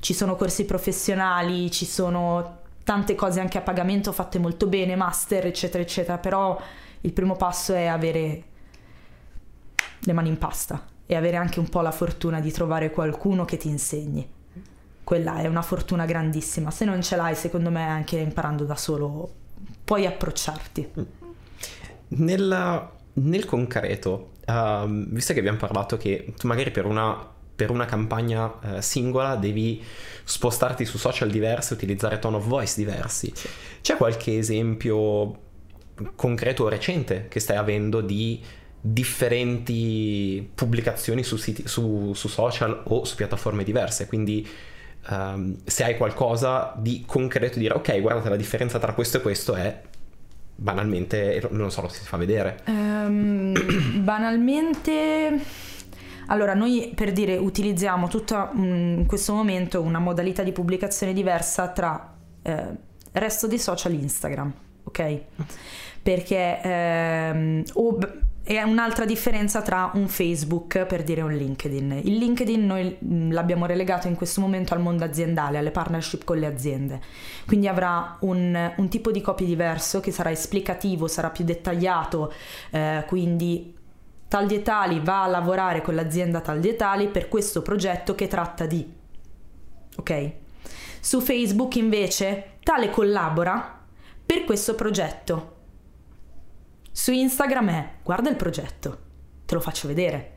ci 0.00 0.14
sono 0.14 0.34
corsi 0.34 0.64
professionali, 0.64 1.70
ci 1.70 1.84
sono 1.84 2.58
tante 2.82 3.14
cose 3.14 3.38
anche 3.38 3.58
a 3.58 3.60
pagamento 3.60 4.10
fatte 4.10 4.40
molto 4.40 4.66
bene, 4.66 4.96
master, 4.96 5.46
eccetera, 5.46 5.80
eccetera, 5.80 6.18
però 6.18 6.60
il 7.02 7.12
primo 7.12 7.36
passo 7.36 7.72
è 7.72 7.86
avere 7.86 8.42
le 10.00 10.12
mani 10.12 10.28
in 10.28 10.38
pasta 10.38 10.84
e 11.06 11.14
avere 11.14 11.36
anche 11.36 11.60
un 11.60 11.68
po' 11.68 11.82
la 11.82 11.92
fortuna 11.92 12.40
di 12.40 12.50
trovare 12.50 12.90
qualcuno 12.90 13.44
che 13.44 13.56
ti 13.56 13.68
insegni. 13.68 14.28
Quella 15.04 15.36
è 15.36 15.46
una 15.46 15.62
fortuna 15.62 16.04
grandissima. 16.04 16.72
Se 16.72 16.84
non 16.84 17.00
ce 17.00 17.14
l'hai, 17.14 17.36
secondo 17.36 17.70
me, 17.70 17.86
anche 17.86 18.18
imparando 18.18 18.64
da 18.64 18.74
solo, 18.74 19.32
puoi 19.84 20.04
approcciarti. 20.04 20.90
Nel, 22.08 22.88
nel 23.12 23.44
concreto, 23.44 24.31
uh, 24.46 24.88
visto 24.88 25.32
che 25.32 25.38
abbiamo 25.38 25.58
parlato 25.58 25.96
che 25.96 26.32
tu 26.36 26.46
magari 26.46 26.70
per 26.70 26.86
una, 26.86 27.16
per 27.54 27.70
una 27.70 27.84
campagna 27.84 28.46
uh, 28.46 28.80
singola 28.80 29.36
devi 29.36 29.82
spostarti 30.24 30.84
su 30.84 30.98
social 30.98 31.30
diversi, 31.30 31.72
utilizzare 31.72 32.18
tone 32.18 32.36
of 32.36 32.46
voice 32.46 32.74
diversi, 32.76 33.32
sì. 33.34 33.48
c'è 33.80 33.96
qualche 33.96 34.38
esempio 34.38 35.50
concreto 36.14 36.64
o 36.64 36.68
recente 36.68 37.26
che 37.28 37.40
stai 37.40 37.56
avendo 37.56 38.00
di 38.00 38.40
differenti 38.80 40.50
pubblicazioni 40.54 41.22
su, 41.22 41.36
siti, 41.36 41.68
su, 41.68 42.12
su 42.14 42.28
social 42.28 42.82
o 42.86 43.04
su 43.04 43.14
piattaforme 43.14 43.64
diverse? 43.64 44.06
Quindi 44.06 44.48
um, 45.08 45.56
se 45.64 45.84
hai 45.84 45.96
qualcosa 45.96 46.74
di 46.76 47.04
concreto 47.06 47.58
dire 47.58 47.74
ok 47.74 48.00
guardate 48.00 48.28
la 48.28 48.36
differenza 48.36 48.78
tra 48.78 48.92
questo 48.94 49.18
e 49.18 49.20
questo 49.20 49.54
è 49.54 49.82
banalmente, 50.54 51.46
non 51.50 51.70
so, 51.70 51.82
lo 51.82 51.88
si 51.88 52.04
fa 52.04 52.16
vedere. 52.16 52.62
Um, 52.66 53.52
banalmente... 54.02 55.70
Allora, 56.26 56.54
noi 56.54 56.92
per 56.94 57.12
dire 57.12 57.36
utilizziamo 57.36 58.08
tutta 58.08 58.52
mm, 58.54 59.00
in 59.00 59.06
questo 59.06 59.34
momento 59.34 59.82
una 59.82 59.98
modalità 59.98 60.42
di 60.42 60.52
pubblicazione 60.52 61.12
diversa 61.12 61.68
tra 61.68 62.14
eh, 62.42 62.66
resto 63.12 63.46
dei 63.46 63.58
social 63.58 63.92
Instagram, 63.92 64.52
ok? 64.84 65.20
Perché 66.00 66.60
ehm, 66.62 67.64
o 67.74 67.98
e 68.44 68.60
un'altra 68.62 69.04
differenza 69.04 69.62
tra 69.62 69.92
un 69.94 70.08
Facebook 70.08 70.84
per 70.86 71.04
dire 71.04 71.20
un 71.22 71.32
LinkedIn. 71.32 72.00
Il 72.04 72.16
LinkedIn 72.16 72.66
noi 72.66 72.96
l'abbiamo 73.30 73.66
relegato 73.66 74.08
in 74.08 74.16
questo 74.16 74.40
momento 74.40 74.74
al 74.74 74.80
mondo 74.80 75.04
aziendale, 75.04 75.58
alle 75.58 75.70
partnership 75.70 76.24
con 76.24 76.38
le 76.38 76.46
aziende. 76.46 77.00
Quindi 77.46 77.68
avrà 77.68 78.16
un, 78.20 78.72
un 78.76 78.88
tipo 78.88 79.12
di 79.12 79.20
copy 79.20 79.44
diverso 79.44 80.00
che 80.00 80.10
sarà 80.10 80.30
esplicativo, 80.30 81.06
sarà 81.06 81.30
più 81.30 81.44
dettagliato, 81.44 82.32
eh, 82.70 83.04
quindi 83.06 83.76
tal 84.26 84.46
di 84.46 84.60
tali 84.62 84.98
va 84.98 85.22
a 85.22 85.28
lavorare 85.28 85.82
con 85.82 85.94
l'azienda 85.94 86.40
tal 86.40 86.58
di 86.58 86.74
tali 86.74 87.08
per 87.08 87.28
questo 87.28 87.62
progetto 87.62 88.14
che 88.16 88.26
tratta 88.26 88.66
di. 88.66 88.92
Ok? 89.96 90.32
Su 91.00 91.20
Facebook 91.20 91.76
invece 91.76 92.56
tale 92.62 92.90
collabora 92.90 93.80
per 94.24 94.44
questo 94.44 94.74
progetto 94.74 95.60
su 96.92 97.10
Instagram 97.12 97.68
è 97.70 97.90
guarda 98.02 98.28
il 98.30 98.36
progetto, 98.36 98.98
te 99.46 99.54
lo 99.54 99.60
faccio 99.60 99.88
vedere. 99.88 100.30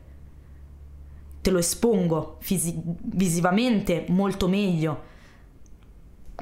te 1.45 1.51
lo 1.51 1.59
espongo 1.59 2.37
fisi- 2.39 2.73
visivamente 3.03 4.05
molto 4.07 4.47
meglio. 4.47 5.03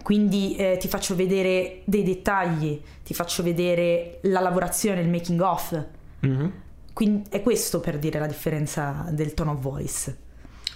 Quindi 0.02 0.56
eh, 0.56 0.78
ti 0.80 0.88
faccio 0.88 1.14
vedere 1.14 1.82
dei 1.84 2.04
dettagli, 2.04 2.82
ti 3.04 3.14
faccio 3.14 3.44
vedere 3.44 4.20
la 4.24 4.40
lavorazione, 4.40 5.02
il 5.02 5.10
making 5.10 5.42
of. 5.42 5.86
Mhm. 6.22 6.54
Quindi 6.94 7.24
è 7.30 7.42
questo 7.42 7.82
per 7.82 8.00
dire 8.00 8.18
la 8.18 8.28
differenza 8.28 9.06
del 9.12 9.34
tone 9.34 9.52
of 9.52 9.60
voice. 9.60 10.18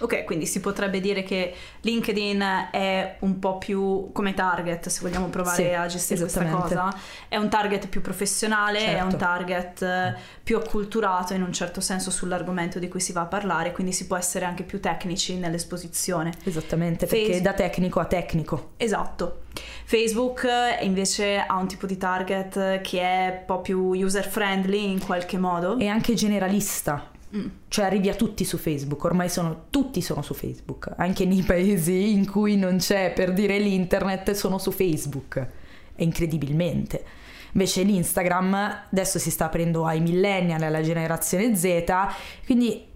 Ok, 0.00 0.24
quindi 0.24 0.46
si 0.46 0.60
potrebbe 0.60 1.00
dire 1.00 1.22
che 1.22 1.52
LinkedIn 1.80 2.68
è 2.70 3.16
un 3.20 3.38
po' 3.38 3.58
più 3.58 4.10
come 4.12 4.32
target, 4.34 4.88
se 4.88 5.00
vogliamo 5.02 5.26
provare 5.26 5.62
Sì, 5.62 5.74
a 5.74 5.86
gestire 5.86 6.20
questa 6.20 6.44
cosa. 6.46 6.94
È 7.26 7.36
un 7.36 7.48
target 7.48 7.88
più 7.88 8.00
professionale, 8.00 8.78
è 8.78 9.00
un 9.00 9.10
Certo. 9.10 9.16
target 9.16 9.82
eh, 9.82 10.14
più 10.42 10.56
acculturato 10.56 11.34
in 11.34 11.42
un 11.42 11.52
certo 11.52 11.80
senso 11.80 12.10
sull'argomento 12.10 12.78
di 12.78 12.88
cui 12.88 13.00
si 13.00 13.12
va 13.12 13.22
a 13.22 13.26
parlare, 13.26 13.72
quindi 13.72 13.92
si 13.92 14.06
può 14.06 14.16
essere 14.16 14.44
anche 14.44 14.62
più 14.62 14.80
tecnici 14.80 15.36
nell'esposizione. 15.36 16.32
Esattamente, 16.44 17.06
perché 17.06 17.24
Facebook. 17.32 17.42
da 17.42 17.52
tecnico 17.54 18.00
a 18.00 18.04
tecnico. 18.04 18.70
Esatto. 18.76 19.42
Facebook 19.84 20.44
eh, 20.44 20.84
invece 20.84 21.38
ha 21.38 21.56
un 21.56 21.66
tipo 21.66 21.86
di 21.86 21.96
target 21.96 22.80
che 22.82 23.00
è 23.00 23.36
un 23.40 23.44
po' 23.46 23.60
più 23.60 23.90
user 23.94 24.28
friendly 24.28 24.90
in 24.92 25.04
qualche 25.04 25.38
modo. 25.38 25.76
E 25.78 25.88
anche 25.88 26.14
generalista. 26.14 27.10
Mm. 27.36 27.46
Cioè 27.68 27.84
arrivi 27.84 28.08
a 28.08 28.14
tutti 28.14 28.44
su 28.44 28.56
Facebook, 28.56 29.04
ormai 29.04 29.28
sono, 29.28 29.66
tutti 29.70 30.00
sono 30.00 30.22
su 30.22 30.32
Facebook, 30.32 30.92
anche 30.96 31.26
nei 31.26 31.42
paesi 31.42 32.12
in 32.12 32.30
cui 32.30 32.56
non 32.56 32.78
c'è 32.78 33.12
per 33.12 33.32
dire 33.34 33.58
l'internet 33.58 34.30
sono 34.32 34.56
su 34.58 34.70
Facebook, 34.70 35.36
e 35.94 36.04
incredibilmente. 36.04 37.04
Invece 37.52 37.82
l'Instagram 37.82 38.54
adesso 38.90 39.18
si 39.18 39.30
sta 39.30 39.46
aprendo 39.46 39.84
ai 39.84 40.00
millennial, 40.00 40.62
alla 40.62 40.80
generazione 40.82 41.54
Z, 41.54 41.84
quindi 42.46 42.86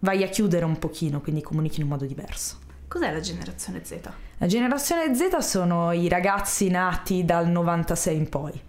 vai 0.00 0.22
a 0.22 0.28
chiudere 0.28 0.64
un 0.66 0.78
pochino, 0.78 1.20
quindi 1.22 1.40
comunichi 1.40 1.76
in 1.78 1.84
un 1.84 1.90
modo 1.90 2.04
diverso. 2.04 2.58
Cos'è 2.86 3.10
la 3.12 3.20
generazione 3.20 3.80
Z? 3.82 3.98
La 4.38 4.46
generazione 4.46 5.14
Z 5.14 5.38
sono 5.38 5.92
i 5.92 6.08
ragazzi 6.08 6.68
nati 6.68 7.24
dal 7.24 7.48
96 7.48 8.16
in 8.16 8.28
poi, 8.28 8.60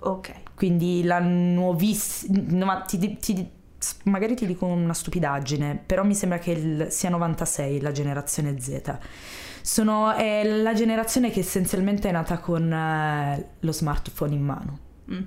Ok. 0.00 0.32
quindi 0.54 1.02
la 1.02 1.18
nuovissima... 1.20 2.80
ti, 2.82 3.16
ti- 3.18 3.50
magari 4.04 4.34
ti 4.34 4.46
dico 4.46 4.66
una 4.66 4.92
stupidaggine, 4.94 5.82
però 5.84 6.04
mi 6.04 6.14
sembra 6.14 6.38
che 6.38 6.50
il- 6.52 6.86
sia 6.90 7.08
96 7.10 7.80
la 7.80 7.92
generazione 7.92 8.58
Z. 8.58 8.98
Sono, 9.62 10.12
è 10.14 10.44
la 10.44 10.72
generazione 10.72 11.30
che 11.30 11.40
essenzialmente 11.40 12.08
è 12.08 12.12
nata 12.12 12.38
con 12.38 12.72
eh, 12.72 13.48
lo 13.60 13.72
smartphone 13.72 14.34
in 14.34 14.42
mano. 14.42 14.78
Mm. 15.12 15.22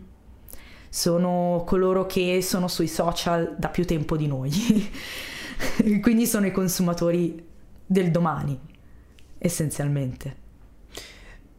Sono 0.90 1.64
coloro 1.66 2.06
che 2.06 2.42
sono 2.42 2.68
sui 2.68 2.88
social 2.88 3.56
da 3.58 3.70
più 3.70 3.86
tempo 3.86 4.18
di 4.18 4.28
noi. 4.28 4.52
Quindi 6.02 6.26
sono 6.26 6.48
i 6.48 6.52
consumatori 6.52 7.46
del 7.86 8.12
domani, 8.12 8.60
essenzialmente. 9.38 10.36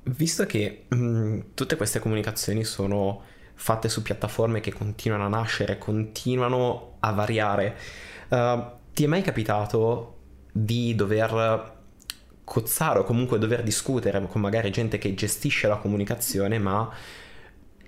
Visto 0.04 0.44
che 0.46 0.86
mh, 0.88 1.38
tutte 1.54 1.76
queste 1.76 2.00
comunicazioni 2.00 2.64
sono 2.64 3.22
fatte 3.62 3.88
su 3.88 4.02
piattaforme 4.02 4.58
che 4.58 4.72
continuano 4.72 5.24
a 5.24 5.28
nascere, 5.28 5.78
continuano 5.78 6.96
a 6.98 7.12
variare, 7.12 7.76
eh, 8.28 8.64
ti 8.92 9.04
è 9.04 9.06
mai 9.06 9.22
capitato 9.22 10.16
di 10.50 10.96
dover 10.96 11.70
cozzare 12.42 12.98
o 12.98 13.04
comunque 13.04 13.38
dover 13.38 13.62
discutere 13.62 14.20
con 14.26 14.40
magari 14.40 14.72
gente 14.72 14.98
che 14.98 15.14
gestisce 15.14 15.68
la 15.68 15.76
comunicazione 15.76 16.58
ma 16.58 16.90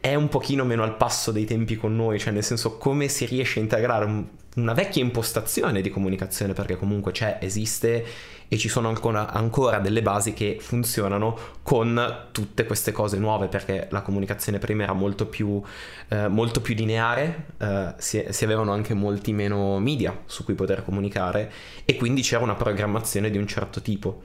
è 0.05 0.15
un 0.15 0.29
pochino 0.29 0.67
meno 0.67 0.83
al 0.83 0.99
passo 0.99 1.33
dei 1.33 1.47
tempi 1.47 1.77
con 1.77 1.97
noi, 1.97 2.19
cioè 2.19 2.31
nel 2.31 2.45
senso 2.45 2.77
come 2.77 3.09
si 3.09 3.25
riesce 3.25 3.59
a 3.59 3.63
integrare 3.63 4.05
un- 4.05 4.27
una 4.57 4.75
vecchia 4.75 5.03
impostazione 5.03 5.81
di 5.81 5.89
comunicazione 5.89 6.53
perché 6.53 6.77
comunque 6.77 7.11
c'è, 7.11 7.39
esiste 7.41 8.05
e 8.47 8.59
ci 8.59 8.69
sono 8.69 8.89
ancora, 8.89 9.33
ancora 9.33 9.79
delle 9.79 10.03
basi 10.03 10.35
che 10.35 10.59
funzionano 10.61 11.39
con 11.63 12.27
tutte 12.33 12.67
queste 12.67 12.93
cose 12.93 13.17
nuove 13.17 13.49
perché 13.49 13.87
la 13.93 14.03
comunicazione 14.03 14.59
prima 14.59 14.83
era 14.83 14.93
molto 14.93 15.25
più, 15.25 15.63
eh, 16.09 16.29
molto 16.29 16.61
più 16.61 16.75
lineare, 16.75 17.47
eh, 17.57 17.95
si, 17.97 18.27
si 18.29 18.45
avevano 18.45 18.73
anche 18.73 18.93
molti 18.93 19.33
meno 19.33 19.79
media 19.79 20.15
su 20.27 20.45
cui 20.45 20.53
poter 20.53 20.85
comunicare 20.85 21.51
e 21.87 21.97
quindi 21.97 22.21
c'era 22.21 22.45
una 22.45 22.57
programmazione 22.57 23.31
di 23.31 23.39
un 23.39 23.47
certo 23.47 23.81
tipo, 23.81 24.21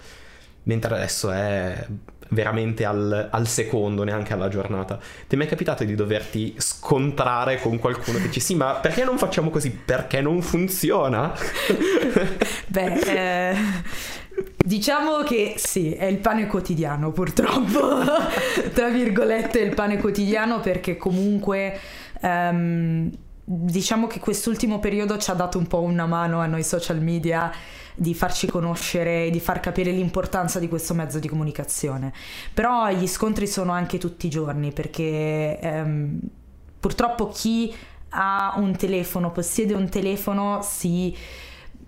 mentre 0.63 0.94
adesso 0.96 1.32
è 1.32 1.88
veramente 2.30 2.86
al, 2.86 3.28
al 3.30 3.48
secondo, 3.48 4.04
neanche 4.04 4.34
alla 4.34 4.48
giornata. 4.48 4.98
Ti 4.98 5.36
è 5.36 5.38
mai 5.38 5.48
capitato 5.48 5.84
di 5.84 5.96
doverti 5.96 6.56
scontrare 6.58 7.60
con 7.60 7.80
qualcuno 7.80 8.18
che 8.18 8.28
dice 8.28 8.39
sì 8.39 8.56
ma 8.56 8.76
perché 8.76 9.04
non 9.04 9.18
facciamo 9.18 9.50
così? 9.50 9.72
Perché 9.72 10.22
non 10.22 10.42
funziona? 10.42 11.34
Beh, 12.68 12.94
eh, 12.94 13.56
diciamo 14.58 15.24
che 15.24 15.56
sì, 15.58 15.94
è 15.94 16.06
il 16.06 16.18
pane 16.18 16.48
quotidiano 16.48 17.12
purtroppo, 17.12 18.04
tra 18.74 18.89
virgolette 18.89 19.60
è 19.60 19.63
il 19.63 19.74
pane 19.74 19.98
quotidiano 19.98 20.60
perché 20.60 20.98
comunque 20.98 21.80
ehm, 22.22 23.12
diciamo 23.52 24.06
che 24.06 24.20
quest'ultimo 24.20 24.78
periodo 24.78 25.18
ci 25.18 25.32
ha 25.32 25.34
dato 25.34 25.58
un 25.58 25.66
po' 25.66 25.82
una 25.82 26.06
mano 26.06 26.40
a 26.40 26.46
noi 26.46 26.64
social 26.64 27.02
media 27.02 27.52
di 27.96 28.14
farci 28.14 28.46
conoscere, 28.46 29.32
di 29.32 29.40
far 29.40 29.60
capire 29.60 29.90
l'importanza 29.92 30.60
di 30.60 30.68
questo 30.68 30.94
mezzo 30.94 31.18
di 31.18 31.28
comunicazione. 31.28 32.14
Però 32.54 32.92
gli 32.92 33.08
scontri 33.08 33.48
sono 33.48 33.72
anche 33.72 33.98
tutti 33.98 34.28
i 34.28 34.30
giorni 34.30 34.72
perché 34.72 35.60
ehm, 35.60 36.20
purtroppo 36.80 37.30
chi 37.30 37.74
ha 38.10 38.54
un 38.58 38.76
telefono, 38.76 39.32
possiede 39.32 39.74
un 39.74 39.90
telefono, 39.90 40.60
si 40.62 41.16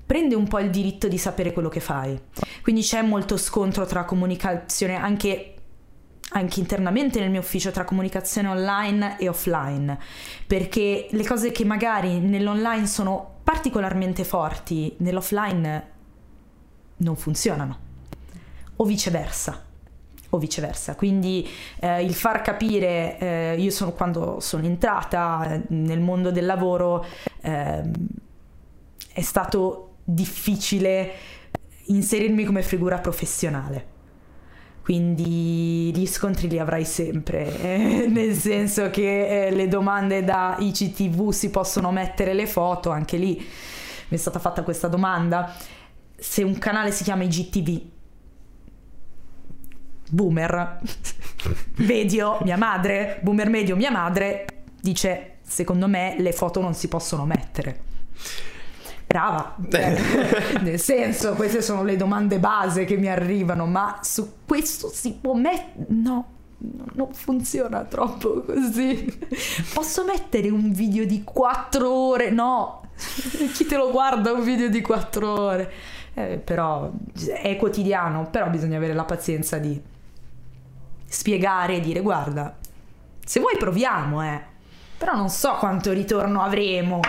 prende 0.04 0.34
un 0.34 0.48
po' 0.48 0.60
il 0.60 0.72
diritto 0.72 1.08
di 1.08 1.20
sapere 1.20 1.54
quello 1.54 1.70
che 1.70 1.80
fai. 1.80 2.20
Quindi 2.64 2.82
c'è 2.82 3.04
molto 3.04 3.38
scontro 3.38 3.86
tra 3.86 4.04
comunicazione 4.04 4.96
anche 4.96 5.54
anche 6.34 6.60
internamente 6.60 7.20
nel 7.20 7.30
mio 7.30 7.42
ufficio 7.42 7.72
tra 7.72 7.84
comunicazione 7.84 8.48
online 8.48 9.18
e 9.20 9.28
offline, 9.28 9.98
perché 10.48 11.08
le 11.10 11.26
cose 11.26 11.52
che 11.52 11.66
magari 11.66 12.20
nell'online 12.20 12.88
sono 12.88 13.40
particolarmente 13.44 14.24
forti, 14.24 14.94
nell'offline 15.00 15.90
non 16.98 17.16
funzionano, 17.16 17.80
o 18.78 18.86
viceversa. 18.86 19.70
O 20.34 20.38
viceversa, 20.38 20.96
quindi 20.96 21.46
eh, 21.82 22.06
il 22.06 22.14
far 22.14 22.42
capire, 22.42 23.18
eh, 23.20 23.56
io 23.58 23.70
sono 23.70 23.92
quando 23.92 24.40
sono 24.40 24.64
entrata 24.66 25.56
eh, 25.56 25.64
nel 25.68 26.00
mondo 26.00 26.32
del 26.32 26.46
lavoro, 26.46 27.06
ehm, 27.42 27.92
è 29.12 29.22
stato 29.22 29.96
difficile 30.06 31.12
inserirmi 31.88 32.46
come 32.46 32.62
figura 32.62 33.00
professionale. 33.00 33.91
Quindi 34.82 35.92
gli 35.94 36.08
scontri 36.08 36.50
li 36.50 36.58
avrai 36.58 36.86
sempre, 36.86 37.62
eh, 37.62 38.08
nel 38.10 38.34
senso 38.34 38.90
che 38.90 39.48
eh, 39.48 39.52
le 39.52 39.68
domande 39.68 40.24
da 40.24 40.56
ICTV 40.58 41.30
si 41.30 41.52
possono 41.52 41.92
mettere 41.92 42.34
le 42.34 42.48
foto, 42.48 42.90
anche 42.90 43.18
lì 43.18 43.36
mi 43.36 44.18
è 44.18 44.20
stata 44.20 44.40
fatta 44.40 44.64
questa 44.64 44.88
domanda. 44.88 45.54
Se 46.16 46.44
un 46.44 46.58
canale 46.58 46.92
si 46.92 47.04
chiama 47.04 47.24
IGTV, 47.24 47.82
boomer, 50.10 50.80
medio, 51.78 52.40
mia 52.42 52.58
madre, 52.58 53.20
boomer 53.22 53.50
medio, 53.50 53.76
mia 53.76 53.92
madre, 53.92 54.46
dice 54.82 55.38
secondo 55.42 55.88
me 55.88 56.16
le 56.18 56.32
foto 56.32 56.62
non 56.62 56.74
si 56.74 56.88
possono 56.88 57.26
mettere. 57.26 57.90
Brava, 59.06 59.58
eh, 59.70 60.00
nel 60.62 60.80
senso, 60.80 61.34
queste 61.34 61.62
sono 61.62 61.84
le 61.84 61.98
domande 61.98 62.40
base 62.40 62.86
che 62.86 62.96
mi 62.96 63.10
arrivano, 63.10 63.66
ma 63.66 64.00
su 64.02 64.40
questo 64.52 64.90
si 64.90 65.14
può 65.14 65.34
mettere... 65.34 65.86
No, 65.88 66.28
non 66.96 67.14
funziona 67.14 67.86
troppo 67.86 68.42
così. 68.42 69.18
Posso 69.74 70.04
mettere 70.04 70.50
un 70.50 70.74
video 70.74 71.06
di 71.06 71.24
4 71.24 71.90
ore? 71.90 72.32
No, 72.32 72.90
chi 73.56 73.66
te 73.66 73.78
lo 73.78 73.92
guarda 73.92 74.34
un 74.34 74.44
video 74.44 74.68
di 74.68 74.82
4 74.82 75.40
ore? 75.40 75.72
Eh, 76.16 76.42
però 76.44 76.92
è 77.42 77.56
quotidiano, 77.56 78.28
però 78.30 78.50
bisogna 78.50 78.76
avere 78.76 78.94
la 78.94 79.06
pazienza 79.06 79.58
di 79.58 79.82
spiegare 81.06 81.78
e 81.78 81.80
dire 81.80 82.02
guarda, 82.02 82.54
se 83.24 83.40
vuoi 83.40 83.56
proviamo, 83.58 84.22
eh. 84.22 84.42
Però 84.98 85.16
non 85.16 85.30
so 85.30 85.54
quanto 85.60 85.94
ritorno 85.94 86.42
avremo. 86.42 87.00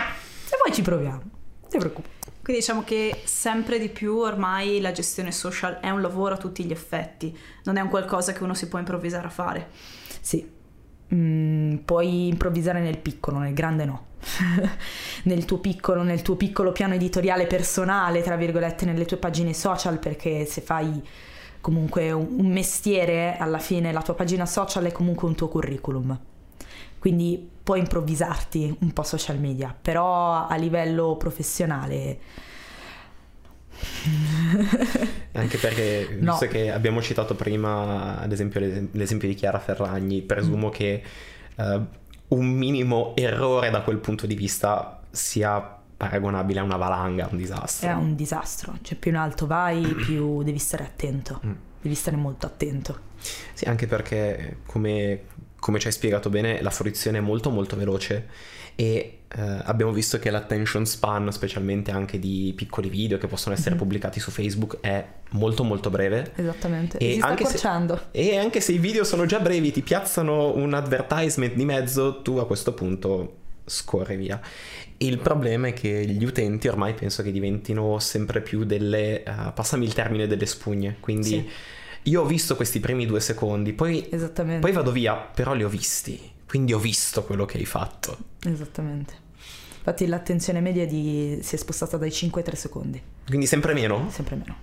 Se 0.45 0.55
vuoi 0.63 0.73
ci 0.73 0.81
proviamo. 0.81 1.21
Non 1.59 1.69
ti 1.69 1.77
preoccupare. 1.77 2.12
Quindi 2.43 2.61
diciamo 2.61 2.83
che 2.83 3.21
sempre 3.23 3.79
di 3.79 3.87
più 3.87 4.17
ormai 4.17 4.81
la 4.81 4.91
gestione 4.91 5.31
social 5.31 5.79
è 5.79 5.89
un 5.89 6.01
lavoro 6.01 6.33
a 6.33 6.37
tutti 6.37 6.65
gli 6.65 6.73
effetti, 6.73 7.35
non 7.63 7.77
è 7.77 7.79
un 7.79 7.87
qualcosa 7.87 8.33
che 8.33 8.43
uno 8.43 8.53
si 8.53 8.67
può 8.67 8.79
improvvisare 8.79 9.27
a 9.27 9.29
fare. 9.29 9.69
Sì. 10.19 10.45
Mm, 11.15 11.75
puoi 11.85 12.27
improvvisare 12.27 12.81
nel 12.81 12.97
piccolo, 12.97 13.37
nel 13.37 13.53
grande 13.53 13.85
no. 13.85 14.07
nel 15.23 15.45
tuo 15.45 15.59
piccolo, 15.59 16.03
nel 16.03 16.21
tuo 16.21 16.35
piccolo 16.35 16.73
piano 16.73 16.95
editoriale 16.95 17.47
personale, 17.47 18.21
tra 18.21 18.35
virgolette, 18.35 18.83
nelle 18.83 19.05
tue 19.05 19.15
pagine 19.15 19.53
social, 19.53 19.97
perché 19.97 20.43
se 20.43 20.59
fai 20.59 21.01
comunque 21.61 22.11
un, 22.11 22.27
un 22.39 22.51
mestiere, 22.51 23.37
alla 23.37 23.59
fine 23.59 23.93
la 23.93 24.01
tua 24.01 24.15
pagina 24.15 24.45
social 24.45 24.83
è 24.83 24.91
comunque 24.91 25.29
un 25.29 25.35
tuo 25.35 25.47
curriculum. 25.47 26.19
Quindi 27.03 27.49
puoi 27.61 27.79
improvvisarti 27.79 28.77
un 28.79 28.93
po' 28.93 29.03
social 29.03 29.37
media, 29.37 29.75
però 29.81 30.47
a 30.47 30.55
livello 30.55 31.17
professionale 31.17 32.17
Anche 35.33 35.57
perché, 35.57 36.15
No. 36.21 36.31
visto 36.31 36.47
che 36.47 36.71
abbiamo 36.71 37.01
citato 37.01 37.35
prima, 37.35 38.19
ad 38.19 38.31
esempio, 38.31 38.61
l'esem- 38.61 38.87
l'esempio 38.93 39.27
di 39.27 39.33
Chiara 39.33 39.59
Ferragni, 39.59 40.21
presumo 40.21 40.69
che 40.69 41.03
eh, 41.57 41.81
un 42.29 42.45
minimo 42.47 43.11
errore 43.17 43.69
da 43.69 43.81
quel 43.81 43.97
punto 43.97 44.25
di 44.25 44.35
vista 44.35 45.01
sia 45.11 45.59
paragonabile 45.97 46.61
a 46.61 46.63
una 46.63 46.77
valanga, 46.77 47.27
un 47.29 47.35
disastro. 47.37 47.89
È 47.89 47.91
un 47.91 48.15
disastro. 48.15 48.77
Cioè, 48.81 48.97
più 48.97 49.11
in 49.11 49.17
alto 49.17 49.45
vai, 49.45 49.81
più 49.93 50.41
devi 50.41 50.57
stare 50.57 50.85
attento. 50.85 51.41
Mm. 51.45 51.51
Devi 51.81 51.95
stare 51.95 52.15
molto 52.15 52.45
attento. 52.45 52.97
Sì, 53.53 53.65
anche 53.65 53.87
perché, 53.87 54.59
come, 54.65 55.23
come 55.63 55.79
ci 55.79 55.87
hai 55.87 55.93
spiegato 55.93 56.29
bene, 56.29 56.61
la 56.61 56.69
fruizione 56.71 57.19
è 57.19 57.21
molto 57.21 57.49
molto 57.49 57.77
veloce 57.77 58.27
e 58.75 59.19
eh, 59.33 59.41
abbiamo 59.63 59.93
visto 59.93 60.19
che 60.19 60.29
l'attention 60.29 60.85
span, 60.85 61.31
specialmente 61.31 61.89
anche 61.89 62.19
di 62.19 62.51
piccoli 62.53 62.89
video 62.89 63.17
che 63.17 63.27
possono 63.27 63.55
essere 63.55 63.71
Mhm. 63.75 63.77
pubblicati 63.77 64.19
su 64.19 64.29
Facebook, 64.29 64.79
è 64.81 65.05
molto 65.31 65.63
molto 65.63 65.89
breve. 65.89 66.33
Esattamente. 66.35 66.97
E 66.97 67.17
anche 67.21 67.45
se-. 67.45 67.57
E 68.11 68.35
anche 68.35 68.59
se 68.59 68.73
i 68.73 68.77
video 68.77 69.05
sono 69.05 69.25
già 69.25 69.39
brevi, 69.39 69.71
ti 69.71 69.81
piazzano 69.81 70.53
un 70.53 70.73
advertisement 70.73 71.53
di 71.53 71.63
mezzo, 71.63 72.21
tu 72.21 72.37
a 72.37 72.45
questo 72.45 72.73
punto 72.73 73.37
scorri 73.63 74.17
via. 74.17 74.41
Il 74.97 75.17
problema 75.19 75.67
è 75.67 75.73
che 75.73 76.05
gli 76.05 76.25
utenti 76.25 76.67
ormai 76.67 76.93
penso 76.93 77.23
che 77.23 77.31
diventino 77.31 77.97
sempre 77.99 78.41
più 78.41 78.65
delle, 78.65 79.23
eh, 79.23 79.31
passami 79.53 79.85
il 79.85 79.93
termine, 79.93 80.27
delle 80.27 80.45
spugne. 80.45 80.97
Quindi 80.99 81.27
Sì. 81.29 81.49
Io 82.03 82.21
ho 82.21 82.25
visto 82.25 82.55
questi 82.55 82.79
primi 82.79 83.05
due 83.05 83.19
secondi, 83.19 83.73
poi, 83.73 84.07
poi 84.59 84.71
vado 84.71 84.91
via, 84.91 85.15
però 85.15 85.53
li 85.53 85.63
ho 85.63 85.69
visti. 85.69 86.31
Quindi 86.47 86.73
ho 86.73 86.79
visto 86.79 87.23
quello 87.23 87.45
che 87.45 87.57
hai 87.57 87.65
fatto. 87.65 88.17
Esattamente. 88.45 89.13
Infatti 89.77 90.05
l'attenzione 90.05 90.61
media 90.61 90.85
di- 90.85 91.39
si 91.41 91.55
è 91.55 91.57
spostata 91.57 91.97
dai 91.97 92.11
5 92.11 92.41
ai 92.41 92.47
3 92.47 92.55
secondi. 92.55 93.01
Quindi 93.25 93.45
sempre 93.47 93.73
meno? 93.73 94.07
Sempre 94.11 94.35
meno. 94.35 94.55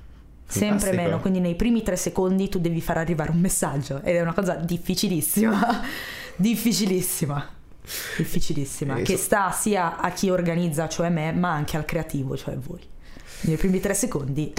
Sempre 0.47 0.69
Fantastico. 0.79 1.03
meno, 1.03 1.21
quindi 1.21 1.39
nei 1.41 1.55
primi 1.55 1.83
tre 1.85 1.95
secondi 1.97 2.49
tu 2.49 2.59
devi 2.59 2.81
far 2.81 2.97
arrivare 2.99 3.31
un 3.31 3.39
messaggio 3.39 4.03
ed 4.03 4.17
è 4.17 4.21
una 4.21 4.33
cosa 4.35 4.55
difficilissima, 4.55 5.81
difficilissima, 6.37 7.49
difficilissima, 8.17 8.97
Eh, 8.97 9.03
che 9.03 9.17
so- 9.17 9.23
sta 9.23 9.51
sia 9.53 9.99
a 9.99 10.11
chi 10.11 10.29
organizza, 10.29 10.89
cioè 10.89 11.09
me, 11.09 11.31
ma 11.33 11.53
anche 11.53 11.77
al 11.77 11.85
creativo, 11.85 12.37
cioè 12.37 12.57
voi. 12.57 12.81
Nei 13.43 13.57
primi 13.57 13.79
tre 13.79 13.95
secondi 13.95 14.53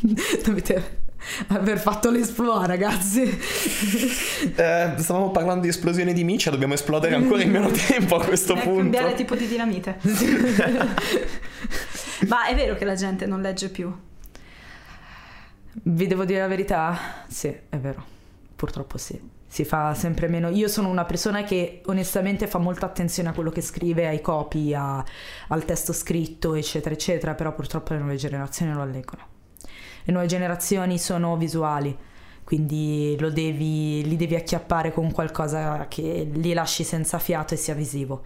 dovete 0.44 0.98
aver 1.48 1.78
fatto 1.78 2.10
l'esploa, 2.10 2.66
ragazzi. 2.66 3.22
Eh, 4.40 4.94
stavamo 4.96 5.30
parlando 5.30 5.62
di 5.62 5.68
esplosione 5.68 6.12
di 6.14 6.24
miccia, 6.24 6.50
dobbiamo 6.50 6.72
esplodere 6.74 7.14
ancora 7.14 7.42
in 7.42 7.50
meno 7.50 7.70
tempo 7.86 8.16
a 8.16 8.24
questo 8.24 8.54
Eh, 8.56 8.60
punto. 8.60 8.78
cambiare 8.80 9.14
tipo 9.14 9.34
di 9.34 9.46
dinamite. 9.46 9.98
Ma 12.28 12.46
è 12.46 12.54
vero 12.54 12.74
che 12.74 12.84
la 12.84 12.94
gente 12.94 13.26
non 13.26 13.40
legge 13.42 13.68
più. 13.68 13.94
Vi 15.82 16.06
devo 16.06 16.24
dire 16.24 16.40
la 16.40 16.46
verità? 16.46 16.98
Sì, 17.28 17.48
è 17.68 17.76
vero. 17.78 18.02
Purtroppo 18.56 18.98
sì. 18.98 19.20
Si 19.46 19.64
fa 19.64 19.94
sempre 19.94 20.28
meno. 20.28 20.48
Io 20.48 20.68
sono 20.68 20.88
una 20.88 21.04
persona 21.04 21.42
che 21.44 21.82
onestamente 21.86 22.46
fa 22.46 22.58
molta 22.58 22.86
attenzione 22.86 23.28
a 23.30 23.32
quello 23.32 23.50
che 23.50 23.60
scrive, 23.60 24.06
ai 24.06 24.20
copy, 24.20 24.74
a- 24.74 25.04
al 25.48 25.64
testo 25.64 25.92
scritto, 25.92 26.54
eccetera, 26.54 26.94
eccetera, 26.94 27.34
però 27.34 27.52
purtroppo 27.54 27.92
le 27.92 27.98
nuove 28.00 28.16
generazioni 28.16 28.72
lo 28.72 28.84
leggono. 28.84 29.26
Le 30.10 30.16
nuove 30.16 30.28
generazioni 30.28 30.98
sono 30.98 31.36
visuali, 31.36 31.96
quindi 32.42 33.16
lo 33.20 33.30
devi, 33.30 34.02
li 34.04 34.16
devi 34.16 34.34
acchiappare 34.34 34.92
con 34.92 35.12
qualcosa 35.12 35.86
che 35.86 36.28
li 36.32 36.52
lasci 36.52 36.82
senza 36.82 37.20
fiato 37.20 37.54
e 37.54 37.56
sia 37.56 37.74
visivo. 37.74 38.24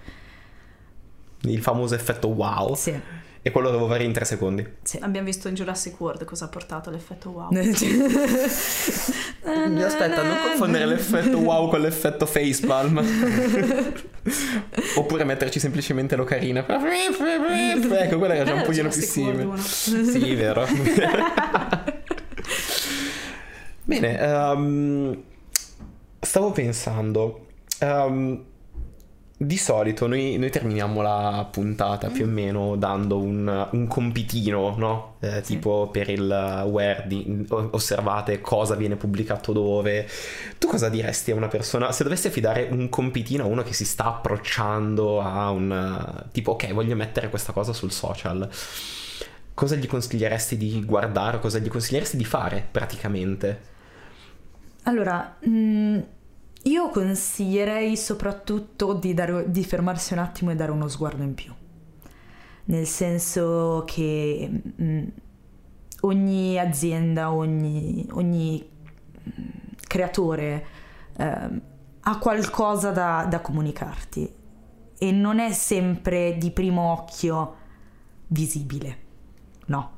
Il 1.42 1.61
famoso 1.61 1.94
effetto 1.94 2.29
wow. 2.29 2.75
Sì, 2.75 2.99
E 3.46 3.50
quello 3.50 3.70
devo 3.70 3.87
fare 3.88 4.04
in 4.04 4.12
tre 4.12 4.24
secondi. 4.24 4.66
sì. 4.83 4.96
Abbiamo 5.02 5.26
visto 5.26 5.48
in 5.48 5.54
Jurassic 5.54 6.00
World 6.00 6.24
cosa 6.24 6.46
ha 6.46 6.48
portato 6.48 6.88
l'effetto 6.88 7.28
wow. 7.28 7.50
Aspetta, 9.85 10.22
non 10.22 10.37
confondere 10.48 10.87
l'effetto 10.87 11.37
wow 11.37 11.68
con 11.68 11.83
l'effetto 11.83 12.24
facepalm. 12.24 13.04
Oppure 14.96 15.24
metterci 15.24 15.61
semplicemente 15.61 16.16
l'ocarina. 16.16 16.64
Ecco, 16.66 18.16
quella 18.18 18.35
era 18.35 18.44
già 18.44 18.54
un 18.54 18.61
Eh, 18.61 18.64
pochino 18.64 18.88
più 18.88 19.02
simile. 19.02 19.59
Sì, 19.59 20.35
vero. 20.35 20.66
Bene, 23.85 24.18
ehm, 24.18 25.22
stavo 26.20 26.50
pensando. 26.52 27.46
ehm, 27.80 28.44
di 29.37 29.57
solito 29.57 30.07
noi, 30.07 30.37
noi 30.38 30.49
terminiamo 30.49 31.03
la 31.03 31.47
puntata 31.51 32.09
più 32.09 32.25
o 32.25 32.29
meno 32.29 32.77
dando 32.77 33.18
un, 33.18 33.68
un 33.73 33.87
compitino, 33.88 34.75
no? 34.77 35.16
Eh, 35.20 35.42
Sì. 35.42 35.55
Tipo 35.55 35.88
per 35.90 36.09
il 36.09 36.62
where 36.66 37.05
di- 37.07 37.44
osservate 37.49 38.40
cosa 38.40 38.75
viene 38.77 38.97
pubblicato 38.97 39.53
dove. 39.53 40.09
Tu 40.59 40.66
cosa 40.68 40.88
diresti 40.88 41.33
a 41.33 41.35
una 41.35 41.49
persona 41.49 41.90
se 41.92 42.05
dovessi 42.05 42.29
affidare 42.29 42.68
un 42.70 42.88
compitino 42.88 43.44
a 43.44 43.47
uno 43.47 43.62
che 43.62 43.73
si 43.73 43.85
sta 43.85 44.05
approcciando 44.07 45.20
a 45.20 45.51
un 45.51 46.25
tipo 46.33 46.53
ok, 46.53 46.73
voglio 46.73 46.94
mettere 46.97 47.29
questa 47.29 47.53
cosa 47.53 47.73
sul 47.73 47.90
social? 47.90 48.49
Cosa 49.53 49.77
gli 49.77 49.87
consiglieresti 49.87 50.57
di 50.57 50.85
guardare? 50.85 51.38
Cosa 51.40 51.59
gli 51.59 51.68
consiglieresti 51.68 52.16
di 52.16 52.25
fare 52.25 52.66
praticamente? 52.70 53.73
Allora, 54.85 55.37
mm, 55.49 55.99
io 56.64 56.88
consiglierei 56.88 57.96
soprattutto 57.96 58.94
di, 58.94 59.12
dare- 59.14 59.50
di 59.50 59.64
fermarsi 59.64 60.12
un 60.12 60.20
attimo 60.20 60.50
e 60.50 60.55
dare 60.55 60.70
uno 60.70 60.88
sguardo 60.88 61.22
in 61.22 61.35
più. 61.35 61.53
Nel 62.66 62.87
senso 62.87 63.83
che 63.87 64.62
mm, 64.81 65.07
ogni 66.00 66.59
azienda, 66.59 67.33
ogni, 67.33 68.07
ogni, 68.12 68.66
mm, 69.29 69.48
creatore 69.87 70.66
ehm, 71.16 71.61
ha 72.00 72.18
qualcosa 72.18 72.90
da, 72.90 73.27
da 73.29 73.40
comunicarti 73.40 74.33
e 74.98 75.12
non 75.12 75.38
è 75.38 75.53
sempre 75.53 76.37
di 76.38 76.50
primo 76.50 76.92
occhio 76.92 77.57
visibile, 78.29 78.98
no. 79.66 79.92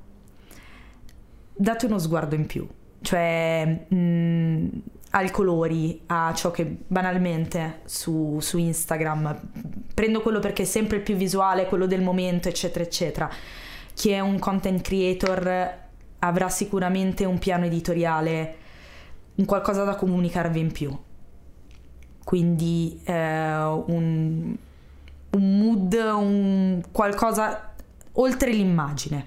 Date 1.54 1.86
uno 1.86 1.98
sguardo 1.98 2.34
in 2.34 2.46
più, 2.46 2.66
cioè 3.00 3.86
mh, 3.88 4.68
ai 5.16 5.30
colori, 5.30 6.02
a 6.06 6.34
ciò 6.34 6.50
che 6.50 6.66
banalmente 6.86 7.80
su, 7.86 8.38
su 8.40 8.58
Instagram 8.58 9.40
prendo 9.94 10.20
quello 10.20 10.40
perché 10.40 10.62
è 10.62 10.66
sempre 10.66 11.00
più 11.00 11.16
visuale, 11.16 11.64
quello 11.64 11.86
del 11.86 12.02
momento, 12.02 12.48
eccetera, 12.48 12.84
eccetera. 12.84 13.30
Chi 13.94 14.10
è 14.10 14.20
un 14.20 14.38
content 14.38 14.82
creator 14.82 15.74
avrà 16.18 16.50
sicuramente 16.50 17.24
un 17.24 17.38
piano 17.38 17.64
editoriale, 17.64 18.56
un 19.36 19.46
qualcosa 19.46 19.84
da 19.84 19.94
comunicarvi 19.94 20.60
in 20.60 20.70
più. 20.70 20.94
Quindi 22.22 23.00
eh, 23.04 23.14
un, 23.14 24.54
un 25.30 25.58
mood, 25.58 25.92
un 25.94 26.82
qualcosa 26.92 27.72
oltre 28.12 28.52
l'immagine, 28.52 29.26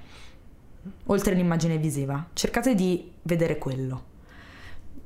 oltre 1.07 1.33
l'immagine 1.33 1.79
visiva. 1.79 2.27
Cercate 2.33 2.75
di 2.75 3.11
vedere 3.23 3.57
quello. 3.57 4.08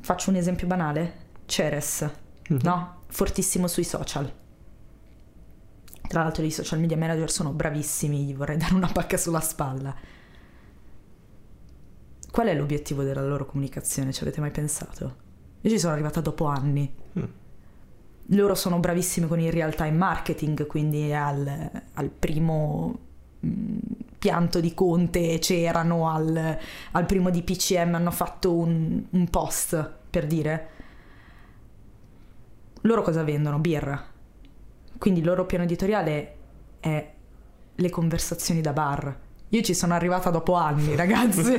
Faccio 0.03 0.31
un 0.31 0.35
esempio 0.35 0.67
banale. 0.67 1.13
Ceres, 1.45 2.05
no? 2.61 3.03
Fortissimo 3.07 3.67
sui 3.67 3.85
social. 3.85 4.29
Tra 6.05 6.23
l'altro 6.23 6.43
i 6.43 6.51
social 6.51 6.81
media 6.81 6.97
manager 6.97 7.31
sono 7.31 7.53
bravissimi, 7.53 8.25
gli 8.25 8.35
vorrei 8.35 8.57
dare 8.57 8.73
una 8.73 8.91
pacca 8.91 9.15
sulla 9.15 9.39
spalla. 9.39 9.95
Qual 12.29 12.47
è 12.47 12.53
l'obiettivo 12.53 13.03
della 13.03 13.25
loro 13.25 13.45
comunicazione? 13.45 14.11
Ci 14.11 14.23
avete 14.23 14.41
mai 14.41 14.51
pensato? 14.51 15.15
Io 15.61 15.69
ci 15.69 15.79
sono 15.79 15.93
arrivata 15.93 16.19
dopo 16.19 16.47
anni. 16.47 16.93
Mm. 17.17 17.23
Loro 18.35 18.55
sono 18.55 18.79
bravissimi 18.79 19.27
con 19.27 19.39
il 19.39 19.53
real 19.53 19.73
time 19.73 19.91
marketing, 19.91 20.67
quindi 20.67 21.13
al, 21.13 21.81
al 21.93 22.09
primo 22.09 22.99
pianto 24.17 24.59
di 24.59 24.73
Conte 24.73 25.37
c'erano, 25.39 26.09
al, 26.09 26.57
al 26.91 27.05
primo 27.05 27.29
di 27.29 27.41
PCM 27.41 27.95
hanno 27.95 28.11
fatto 28.11 28.53
un, 28.53 29.03
un 29.09 29.29
post 29.29 29.91
per 30.09 30.25
dire. 30.27 30.69
Loro 32.81 33.01
cosa 33.01 33.23
vendono? 33.23 33.59
Birra. 33.59 34.01
Quindi 34.97 35.19
il 35.19 35.25
loro 35.25 35.45
piano 35.45 35.65
editoriale 35.65 36.35
è 36.79 37.11
le 37.75 37.89
conversazioni 37.89 38.61
da 38.61 38.71
bar. 38.71 39.19
Io 39.49 39.61
ci 39.61 39.73
sono 39.73 39.93
arrivata 39.93 40.29
dopo 40.29 40.53
anni, 40.53 40.95
ragazzi. 40.97 41.57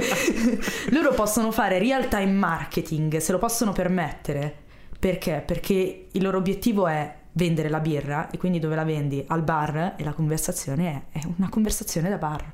Loro 0.90 1.12
possono 1.14 1.50
fare 1.50 1.78
real 1.78 2.08
time 2.08 2.32
marketing, 2.32 3.18
se 3.18 3.32
lo 3.32 3.38
possono 3.38 3.72
permettere. 3.72 4.62
Perché? 4.98 5.42
Perché 5.44 6.06
il 6.10 6.22
loro 6.22 6.38
obiettivo 6.38 6.86
è 6.86 7.14
vendere 7.34 7.68
la 7.68 7.80
birra 7.80 8.30
e 8.30 8.38
quindi 8.38 8.58
dove 8.58 8.74
la 8.74 8.84
vendi? 8.84 9.24
Al 9.28 9.42
bar 9.42 9.94
e 9.96 10.04
la 10.04 10.12
conversazione 10.12 11.06
è, 11.12 11.18
è 11.18 11.22
una 11.36 11.48
conversazione 11.48 12.08
da 12.08 12.16
bar. 12.16 12.52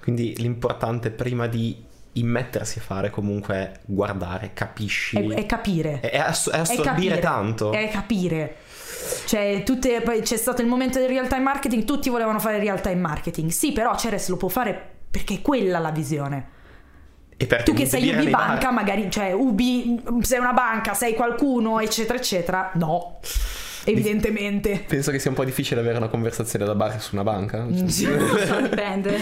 Quindi 0.00 0.36
l'importante 0.38 1.10
prima 1.10 1.46
di 1.46 1.84
immettersi 2.12 2.78
a 2.78 2.82
fare 2.82 3.10
comunque 3.10 3.54
è 3.54 3.72
guardare, 3.84 4.52
capisci. 4.54 5.16
È, 5.16 5.34
è 5.34 5.46
capire. 5.46 6.00
È, 6.00 6.18
ass- 6.18 6.50
è 6.50 6.56
È 6.56 6.60
assorbire 6.60 6.90
capire, 6.90 7.18
tanto. 7.18 7.72
È 7.72 7.88
capire. 7.90 8.56
Cioè, 9.26 9.62
tutte, 9.64 10.00
poi 10.00 10.22
c'è 10.22 10.36
stato 10.36 10.62
il 10.62 10.68
momento 10.68 10.98
del 10.98 11.08
real 11.08 11.28
time 11.28 11.42
marketing, 11.42 11.84
tutti 11.84 12.08
volevano 12.08 12.38
fare 12.40 12.58
real 12.58 12.80
time 12.80 12.96
marketing. 12.96 13.50
Sì, 13.50 13.72
però 13.72 13.96
Ceres 13.96 14.28
lo 14.28 14.36
può 14.36 14.48
fare 14.48 14.96
perché 15.10 15.34
è 15.34 15.42
quella 15.42 15.78
la 15.78 15.90
visione. 15.90 16.56
E 17.40 17.46
per 17.46 17.62
Tu 17.62 17.72
che 17.72 17.86
sei 17.86 18.08
Ubi 18.08 18.16
nei 18.16 18.28
bar. 18.30 18.46
Banca, 18.48 18.70
magari, 18.72 19.08
cioè 19.10 19.32
Ubi, 19.32 20.02
sei 20.22 20.40
una 20.40 20.52
banca, 20.52 20.92
sei 20.94 21.14
qualcuno, 21.14 21.78
eccetera, 21.78 22.18
eccetera. 22.18 22.72
No, 22.74 23.20
evidentemente. 23.84 24.84
Penso 24.86 25.12
che 25.12 25.20
sia 25.20 25.30
un 25.30 25.36
po' 25.36 25.44
difficile 25.44 25.80
avere 25.80 25.98
una 25.98 26.08
conversazione 26.08 26.64
da 26.64 26.74
bar 26.74 27.00
su 27.00 27.10
una 27.14 27.22
banca. 27.22 27.62
Mm, 27.62 27.70
Dipende. 28.68 29.18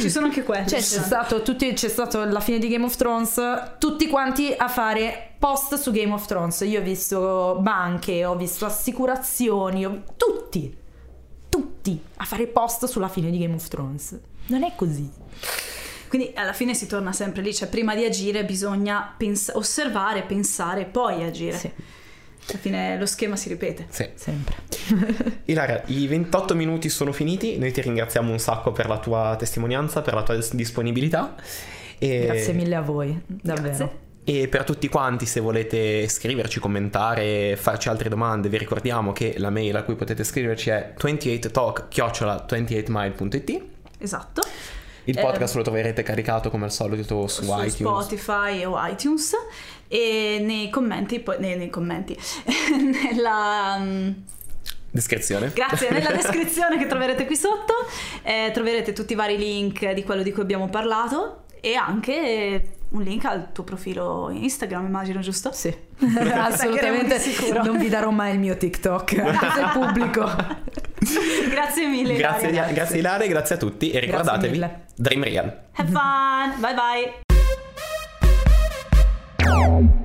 Ci 0.00 0.10
sono 0.10 0.26
anche 0.26 0.42
quelle. 0.42 0.66
Cioè, 0.66 0.80
c'è 0.80 1.00
stato, 1.00 1.42
tutti, 1.42 1.72
c'è 1.72 1.88
stato 1.88 2.24
la 2.24 2.40
fine 2.40 2.58
di 2.58 2.66
Game 2.68 2.84
of 2.86 2.96
Thrones, 2.96 3.40
tutti 3.78 4.08
quanti 4.08 4.52
a 4.56 4.66
fare 4.66 5.34
post 5.38 5.76
su 5.76 5.92
Game 5.92 6.12
of 6.12 6.26
Thrones. 6.26 6.60
Io 6.66 6.80
ho 6.80 6.82
visto 6.82 7.58
banche, 7.60 8.24
ho 8.24 8.34
visto 8.34 8.66
assicurazioni, 8.66 9.86
ho- 9.86 10.02
tutti, 10.16 10.76
tutti 11.48 12.00
a 12.16 12.24
fare 12.24 12.48
post 12.48 12.86
sulla 12.86 13.08
fine 13.08 13.30
di 13.30 13.38
Game 13.38 13.54
of 13.54 13.68
Thrones. 13.68 14.18
Non 14.46 14.64
è 14.64 14.72
così. 14.74 15.08
Quindi 16.14 16.32
alla 16.36 16.52
fine 16.52 16.74
si 16.74 16.86
torna 16.86 17.12
sempre 17.12 17.42
lì, 17.42 17.52
cioè 17.52 17.66
prima 17.66 17.96
di 17.96 18.04
agire 18.04 18.44
bisogna 18.44 19.12
pens- 19.16 19.50
osservare, 19.52 20.22
pensare, 20.22 20.84
poi 20.84 21.24
agire. 21.24 21.58
Sì, 21.58 21.68
Alla 22.50 22.58
fine 22.58 22.96
lo 22.96 23.06
schema 23.06 23.34
si 23.34 23.48
ripete. 23.48 23.86
Sì. 23.88 24.08
sempre. 24.14 24.54
Ilaria, 25.46 25.82
i 25.86 26.06
28 26.06 26.54
minuti 26.54 26.88
sono 26.88 27.10
finiti. 27.10 27.58
Noi 27.58 27.72
ti 27.72 27.80
ringraziamo 27.80 28.30
un 28.30 28.38
sacco 28.38 28.70
per 28.70 28.86
la 28.86 29.00
tua 29.00 29.34
testimonianza, 29.36 30.02
per 30.02 30.14
la 30.14 30.22
tua 30.22 30.38
disponibilità. 30.52 31.34
E... 31.98 32.26
Grazie 32.26 32.52
mille 32.52 32.76
a 32.76 32.80
voi, 32.80 33.20
davvero. 33.26 33.76
Grazie. 33.76 33.98
E 34.22 34.46
per 34.46 34.62
tutti 34.62 34.86
quanti, 34.86 35.26
se 35.26 35.40
volete 35.40 36.06
scriverci, 36.06 36.60
commentare, 36.60 37.56
farci 37.56 37.88
altre 37.88 38.08
domande, 38.08 38.48
vi 38.48 38.58
ricordiamo 38.58 39.10
che 39.10 39.34
la 39.38 39.50
mail 39.50 39.74
a 39.74 39.82
cui 39.82 39.96
potete 39.96 40.22
scriverci 40.22 40.70
è 40.70 40.94
28talk-28mile.it. 40.96 43.62
Esatto. 43.98 44.42
Il 45.04 45.18
Eh, 45.18 45.20
podcast 45.20 45.54
lo 45.56 45.62
troverete 45.62 46.02
caricato 46.02 46.50
come 46.50 46.64
al 46.64 46.72
solito 46.72 47.26
su, 47.26 47.42
su 47.44 47.52
iTunes. 47.52 47.74
Spotify 47.74 48.64
o 48.64 48.74
iTunes 48.86 49.32
e 49.88 50.42
nei 50.42 50.70
commenti, 50.70 51.20
poi 51.20 51.36
nei, 51.38 51.56
nei 51.56 51.70
commenti, 51.70 52.16
nella... 53.12 53.78
mm, 53.78 54.10
Descrizione. 54.90 55.50
Grazie, 55.52 55.90
nella 55.90 56.12
descrizione 56.14 56.78
che 56.78 56.86
troverete 56.86 57.26
qui 57.26 57.36
sotto 57.36 57.74
eh, 58.22 58.50
troverete 58.52 58.92
tutti 58.92 59.12
i 59.12 59.16
vari 59.16 59.36
link 59.36 59.90
di 59.92 60.04
quello 60.04 60.22
di 60.22 60.32
cui 60.32 60.42
abbiamo 60.42 60.68
parlato 60.68 61.42
e 61.60 61.74
anche 61.74 62.68
un 62.90 63.02
link 63.02 63.24
al 63.24 63.50
tuo 63.52 63.64
profilo 63.64 64.30
Instagram, 64.30 64.86
immagino, 64.86 65.18
giusto? 65.20 65.50
Sì, 65.52 65.74
assolutamente. 66.32 67.20
Non 67.64 67.76
vi 67.78 67.88
darò 67.88 68.10
mai 68.10 68.34
il 68.34 68.38
mio 68.38 68.56
TikTok, 68.56 69.10
se 69.10 69.64
pubblico. 69.72 70.30
grazie 71.50 71.86
mille. 71.86 72.14
Grazie, 72.14 72.48
Ilaria, 72.48 72.72
grazie 72.72 72.98
Ilaria, 72.98 73.26
grazie 73.26 73.54
a 73.54 73.58
tutti 73.58 73.90
e 73.90 73.98
ricordatevi, 74.00 74.64
Dream 74.96 75.22
Real. 75.24 75.60
Have 75.72 75.90
fun, 75.90 76.60
bye 76.60 76.74
bye. 79.54 80.02